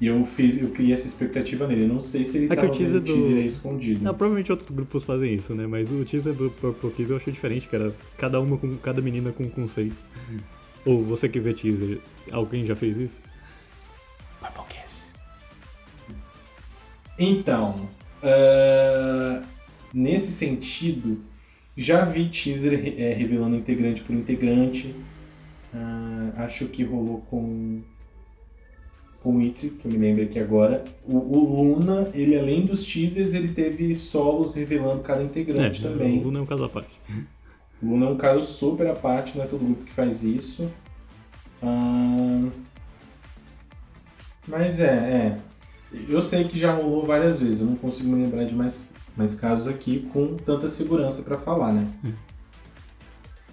E 0.00 0.06
eu 0.06 0.24
fiz, 0.24 0.60
eu 0.60 0.68
criei 0.70 0.92
essa 0.92 1.06
expectativa 1.06 1.64
nele. 1.66 1.84
Eu 1.84 1.88
não 1.88 2.00
sei 2.00 2.24
se 2.24 2.36
ele 2.36 2.46
é 2.46 2.56
tava 2.56 2.66
o 2.66 2.70
teaser, 2.72 3.00
do... 3.00 3.12
teaser 3.12 3.46
escondido. 3.46 4.02
Não, 4.02 4.12
provavelmente 4.12 4.50
outros 4.50 4.68
grupos 4.70 5.04
fazem 5.04 5.32
isso, 5.32 5.54
né? 5.54 5.64
Mas 5.66 5.92
o 5.92 6.04
teaser 6.04 6.34
do 6.34 6.50
Purple 6.50 6.90
Kiss 6.90 7.10
eu 7.10 7.18
achei 7.18 7.32
diferente, 7.32 7.68
que 7.68 7.76
era 7.76 7.94
cada 8.18 8.40
uma 8.40 8.58
com 8.58 8.76
cada 8.78 9.00
menina 9.00 9.30
com 9.30 9.44
um 9.44 9.48
conceito. 9.48 9.94
Ou 10.84 11.04
você 11.04 11.28
que 11.28 11.38
vê 11.38 11.54
teaser, 11.54 12.00
alguém 12.32 12.66
já 12.66 12.74
fez 12.74 12.96
isso? 12.96 13.20
Purple 14.40 14.64
Kiss. 14.70 15.12
Então, 17.16 17.88
uh, 18.24 19.46
nesse 19.94 20.32
sentido, 20.32 21.20
já 21.82 22.04
vi 22.04 22.28
teaser 22.28 22.94
é, 22.98 23.12
revelando 23.12 23.56
integrante 23.56 24.02
por 24.02 24.14
integrante. 24.14 24.94
Uh, 25.74 26.32
acho 26.36 26.66
que 26.66 26.84
rolou 26.84 27.22
com 27.30 27.80
com 29.22 29.38
It, 29.38 29.70
que 29.70 29.86
eu 29.86 29.92
me 29.92 29.98
lembro 29.98 30.24
aqui 30.24 30.38
agora. 30.38 30.82
O, 31.06 31.16
o, 31.16 31.62
Luna, 31.62 32.10
ele 32.12 32.36
além 32.36 32.66
dos 32.66 32.84
teasers, 32.84 33.34
ele 33.34 33.48
teve 33.52 33.94
solos 33.94 34.52
revelando 34.52 35.00
cada 35.00 35.22
integrante 35.22 35.84
é, 35.84 35.88
também. 35.88 36.18
O 36.18 36.24
Luna 36.24 36.40
é 36.40 36.42
um 36.42 36.46
caso 36.46 36.64
à 36.64 36.68
parte. 36.68 36.90
O 37.80 37.86
Luna 37.86 38.06
é 38.06 38.08
um 38.10 38.16
caso 38.16 38.42
super 38.42 38.86
à 38.88 38.94
parte, 38.94 39.36
não 39.36 39.44
é 39.44 39.46
todo 39.46 39.64
grupo 39.64 39.84
que 39.84 39.92
faz 39.92 40.24
isso. 40.24 40.68
Ah, 41.62 42.48
mas 44.46 44.80
é, 44.80 44.86
é. 44.86 45.38
Eu 46.08 46.20
sei 46.20 46.44
que 46.44 46.58
já 46.58 46.74
rolou 46.74 47.06
várias 47.06 47.40
vezes, 47.40 47.60
eu 47.60 47.66
não 47.66 47.76
consigo 47.76 48.08
me 48.08 48.24
lembrar 48.24 48.44
de 48.44 48.54
mais, 48.54 48.88
mais 49.16 49.34
casos 49.34 49.68
aqui 49.68 50.08
com 50.12 50.36
tanta 50.36 50.68
segurança 50.68 51.22
para 51.22 51.38
falar, 51.38 51.72
né? 51.72 51.86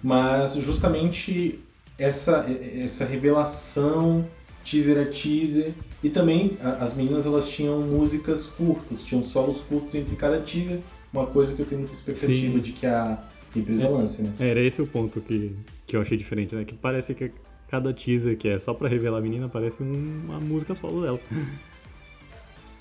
Mas 0.02 0.54
justamente 0.54 1.60
essa, 1.98 2.46
essa 2.48 3.04
revelação 3.04 4.26
teaser 4.64 4.98
a 5.00 5.10
teaser. 5.10 5.72
E 6.02 6.08
também 6.08 6.56
as 6.80 6.94
meninas 6.94 7.26
elas 7.26 7.48
tinham 7.48 7.80
músicas 7.82 8.46
curtas, 8.46 9.02
tinham 9.02 9.22
solos 9.22 9.60
curtos 9.60 9.94
entre 9.94 10.16
cada 10.16 10.40
teaser, 10.40 10.80
uma 11.12 11.26
coisa 11.26 11.52
que 11.52 11.60
eu 11.60 11.66
tenho 11.66 11.80
muita 11.80 11.94
expectativa 11.94 12.54
Sim. 12.54 12.60
de 12.60 12.72
que 12.72 12.86
a 12.86 13.22
empresa 13.54 13.88
lance, 13.88 14.22
né? 14.22 14.32
Era 14.38 14.60
esse 14.60 14.80
o 14.80 14.86
ponto 14.86 15.20
que, 15.20 15.54
que 15.86 15.96
eu 15.96 16.00
achei 16.00 16.16
diferente, 16.16 16.54
né? 16.54 16.64
Que 16.64 16.74
parece 16.74 17.14
que 17.14 17.30
cada 17.68 17.92
teaser 17.92 18.36
que 18.38 18.48
é 18.48 18.58
só 18.58 18.72
para 18.72 18.88
revelar 18.88 19.18
a 19.18 19.20
menina 19.20 19.48
parece 19.48 19.82
uma 19.82 20.40
música 20.40 20.74
solo 20.74 21.02
dela. 21.02 21.20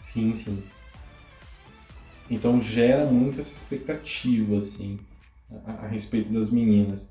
Sim, 0.02 0.34
sim. 0.34 0.64
Então 2.30 2.62
gera 2.62 3.06
muito 3.06 3.42
essa 3.42 3.54
expectativa, 3.54 4.58
assim, 4.58 5.00
a, 5.66 5.86
a 5.86 5.88
respeito 5.88 6.32
das 6.32 6.50
meninas 6.50 7.10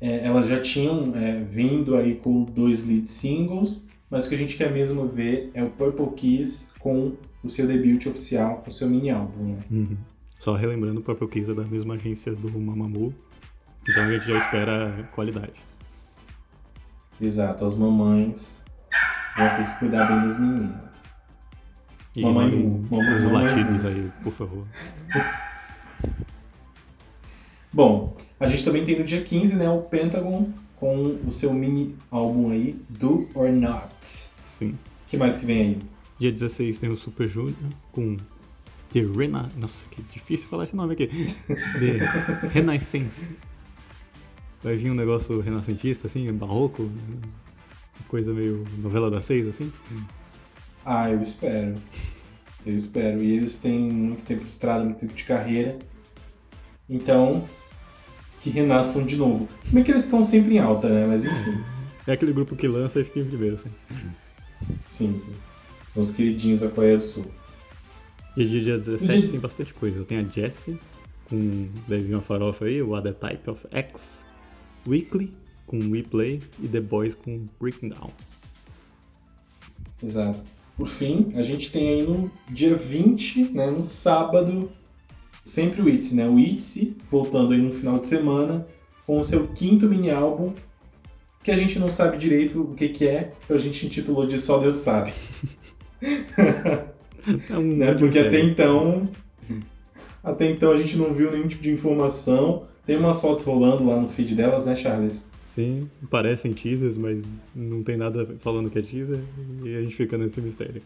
é, 0.00 0.24
elas 0.24 0.46
já 0.46 0.58
tinham 0.60 1.14
é, 1.14 1.42
vindo 1.44 1.94
aí 1.94 2.16
com 2.16 2.44
dois 2.44 2.86
lead 2.86 3.06
singles, 3.06 3.86
mas 4.08 4.24
o 4.24 4.28
que 4.28 4.34
a 4.34 4.38
gente 4.38 4.56
quer 4.56 4.72
mesmo 4.72 5.06
ver 5.06 5.50
é 5.52 5.62
o 5.62 5.70
Purple 5.70 6.10
Kiss 6.16 6.68
com 6.78 7.12
o 7.44 7.48
seu 7.48 7.66
debut 7.66 8.06
oficial, 8.06 8.64
o 8.66 8.72
seu 8.72 8.88
mini 8.88 9.10
álbum. 9.10 9.52
Né? 9.52 9.58
Uhum. 9.70 9.96
Só 10.38 10.54
relembrando, 10.54 11.00
o 11.00 11.02
Purple 11.02 11.28
Kiss 11.28 11.50
é 11.50 11.54
da 11.54 11.64
mesma 11.64 11.94
agência 11.94 12.32
do 12.32 12.50
Mamamoo, 12.58 13.12
então 13.86 14.02
a 14.04 14.10
gente 14.10 14.26
já 14.26 14.38
espera 14.38 15.08
qualidade. 15.12 15.52
Exato, 17.20 17.64
as 17.64 17.76
mamães 17.76 18.58
vão 19.36 19.48
ter 19.56 19.70
que 19.70 19.78
cuidar 19.80 20.06
bem 20.06 20.26
das 20.26 20.40
meninas. 20.40 20.89
E 22.14 22.22
mamãe, 22.22 22.50
mamãe, 22.90 23.16
os 23.16 23.30
latidos 23.30 23.84
aí, 23.84 24.10
por 24.22 24.32
favor. 24.32 24.66
Bom, 27.72 28.16
a 28.38 28.46
gente 28.46 28.64
também 28.64 28.84
tem 28.84 28.98
no 28.98 29.04
dia 29.04 29.22
15, 29.22 29.54
né, 29.54 29.70
o 29.70 29.82
Pentagon 29.82 30.50
com 30.74 31.18
o 31.26 31.30
seu 31.30 31.52
mini 31.52 31.94
álbum 32.10 32.50
aí, 32.50 32.74
Do 32.88 33.28
or 33.34 33.52
Not. 33.52 33.92
Sim. 34.58 34.70
O 34.70 35.08
que 35.08 35.16
mais 35.16 35.36
que 35.38 35.46
vem 35.46 35.60
aí? 35.60 35.78
Dia 36.18 36.32
16 36.32 36.78
tem 36.78 36.90
o 36.90 36.96
Super 36.96 37.28
Junior 37.28 37.54
com 37.92 38.16
The 38.92 39.00
Rena... 39.00 39.48
Nossa, 39.56 39.84
que 39.90 40.02
difícil 40.02 40.48
falar 40.48 40.64
esse 40.64 40.74
nome 40.74 40.94
aqui. 40.94 41.06
The 41.46 42.48
Renaissance. 42.50 43.28
Vai 44.62 44.76
vir 44.76 44.90
um 44.90 44.94
negócio 44.94 45.40
renascentista, 45.40 46.06
assim, 46.06 46.30
barroco, 46.32 46.90
coisa 48.08 48.34
meio 48.34 48.64
novela 48.78 49.10
das 49.10 49.24
seis, 49.26 49.46
assim. 49.46 49.72
Ah, 50.84 51.10
eu 51.10 51.22
espero. 51.22 51.74
Eu 52.64 52.76
espero. 52.76 53.22
E 53.22 53.32
eles 53.32 53.58
têm 53.58 53.78
muito 53.78 54.24
tempo 54.24 54.44
de 54.44 54.50
estrada, 54.50 54.84
muito 54.84 54.98
tempo 54.98 55.14
de 55.14 55.24
carreira. 55.24 55.78
Então, 56.88 57.46
que 58.40 58.50
renasçam 58.50 59.04
de 59.04 59.16
novo. 59.16 59.48
Como 59.66 59.78
é 59.78 59.82
que 59.82 59.90
eles 59.90 60.04
estão 60.04 60.22
sempre 60.22 60.54
em 60.54 60.58
alta, 60.58 60.88
né? 60.88 61.06
Mas 61.06 61.24
enfim. 61.24 61.62
É 62.06 62.12
aquele 62.12 62.32
grupo 62.32 62.56
que 62.56 62.66
lança 62.66 63.00
e 63.00 63.04
fica 63.04 63.20
em 63.20 63.26
primeiro, 63.26 63.56
assim. 63.56 63.70
Sim, 64.86 65.20
sim. 65.24 65.34
São 65.86 66.02
os 66.02 66.10
queridinhos 66.10 66.60
da 66.60 66.68
Coreia 66.68 66.96
do 66.96 67.04
Sul. 67.04 67.26
E 68.36 68.46
dia 68.46 68.78
17 68.78 69.28
tem 69.28 69.40
bastante 69.40 69.74
coisa. 69.74 70.04
Tem 70.04 70.18
a 70.18 70.22
Jessie, 70.22 70.78
com 71.28 71.68
deve 71.86 72.12
uma 72.12 72.22
farofa 72.22 72.64
aí, 72.64 72.80
o 72.80 72.92
Other 72.92 73.14
Type 73.14 73.50
of 73.50 73.66
X, 73.70 74.24
Weekly, 74.86 75.32
com 75.66 75.78
We 75.90 76.02
Play, 76.02 76.40
e 76.60 76.68
The 76.68 76.80
Boys 76.80 77.14
com 77.14 77.44
Breaking 77.60 77.90
Down. 77.90 78.10
Exato. 80.02 80.40
Por 80.80 80.88
fim, 80.88 81.26
a 81.34 81.42
gente 81.42 81.70
tem 81.70 81.90
aí 81.90 82.02
no 82.02 82.30
dia 82.48 82.74
20, 82.74 83.52
né, 83.52 83.68
no 83.68 83.82
sábado, 83.82 84.72
sempre 85.44 85.82
o 85.82 85.88
ITZY, 85.90 86.16
né? 86.16 86.26
O 86.26 86.38
ITZY, 86.38 86.96
voltando 87.10 87.52
aí 87.52 87.60
no 87.60 87.70
final 87.70 87.98
de 87.98 88.06
semana, 88.06 88.66
com 89.06 89.20
o 89.20 89.24
seu 89.24 89.46
quinto 89.48 89.86
mini 89.86 90.10
álbum, 90.10 90.54
que 91.42 91.50
a 91.50 91.56
gente 91.56 91.78
não 91.78 91.90
sabe 91.90 92.16
direito 92.16 92.62
o 92.62 92.74
que, 92.74 92.88
que 92.88 93.06
é, 93.06 93.34
então 93.44 93.58
a 93.58 93.60
gente 93.60 93.84
intitulou 93.84 94.26
de 94.26 94.40
Só 94.40 94.56
Deus 94.56 94.76
Sabe. 94.76 95.12
É 97.50 97.58
um 97.58 97.60
né? 97.76 97.92
Porque 97.92 98.18
até 98.18 98.40
então, 98.40 99.06
até 100.24 100.50
então 100.50 100.72
a 100.72 100.78
gente 100.78 100.96
não 100.96 101.12
viu 101.12 101.30
nenhum 101.30 101.46
tipo 101.46 101.62
de 101.62 101.72
informação. 101.72 102.64
Tem 102.86 102.96
umas 102.96 103.20
fotos 103.20 103.44
rolando 103.44 103.86
lá 103.86 104.00
no 104.00 104.08
feed 104.08 104.34
delas, 104.34 104.64
né, 104.64 104.74
Charles? 104.74 105.26
Sim, 105.50 105.90
parecem 106.08 106.52
teasers, 106.52 106.96
mas 106.96 107.24
não 107.52 107.82
tem 107.82 107.96
nada 107.96 108.36
falando 108.38 108.70
que 108.70 108.78
é 108.78 108.82
teaser 108.82 109.18
e 109.64 109.74
a 109.74 109.82
gente 109.82 109.96
fica 109.96 110.16
nesse 110.16 110.40
mistério. 110.40 110.80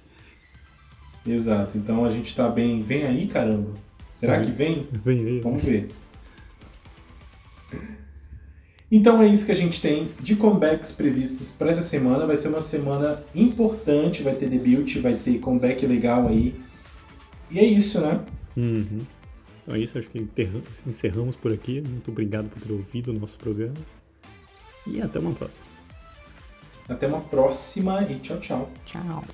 Exato, 1.26 1.76
então 1.76 2.02
a 2.02 2.10
gente 2.10 2.34
tá 2.34 2.48
bem. 2.48 2.80
Vem 2.80 3.04
aí, 3.04 3.26
caramba! 3.26 3.72
Será 4.14 4.42
que 4.42 4.50
vem? 4.50 4.88
Vem 4.90 5.26
aí. 5.26 5.40
Vamos 5.40 5.62
ver. 5.62 5.88
Então 8.90 9.20
é 9.20 9.28
isso 9.28 9.44
que 9.44 9.52
a 9.52 9.56
gente 9.56 9.82
tem 9.82 10.08
de 10.18 10.34
comebacks 10.34 10.92
previstos 10.92 11.52
para 11.52 11.70
essa 11.70 11.82
semana. 11.82 12.24
Vai 12.24 12.38
ser 12.38 12.48
uma 12.48 12.62
semana 12.62 13.22
importante, 13.34 14.22
vai 14.22 14.34
ter 14.34 14.48
debut, 14.48 14.98
vai 15.00 15.16
ter 15.16 15.40
comeback 15.40 15.84
legal 15.84 16.26
aí. 16.26 16.54
E 17.50 17.58
é 17.58 17.64
isso, 17.64 18.00
né? 18.00 18.24
Uhum. 18.56 19.02
Então 19.62 19.74
é 19.74 19.78
isso, 19.78 19.98
acho 19.98 20.08
que 20.08 20.26
encerramos 20.86 21.36
por 21.36 21.52
aqui. 21.52 21.82
Muito 21.82 22.10
obrigado 22.10 22.48
por 22.48 22.62
ter 22.62 22.72
ouvido 22.72 23.10
o 23.10 23.20
nosso 23.20 23.36
programa. 23.36 23.74
E 24.87 25.01
até 25.01 25.18
uma 25.18 25.32
próxima. 25.32 25.64
Até 26.89 27.07
uma 27.07 27.20
próxima 27.20 28.03
e 28.03 28.18
tchau, 28.20 28.39
tchau. 28.39 28.70
Tchau. 28.85 29.24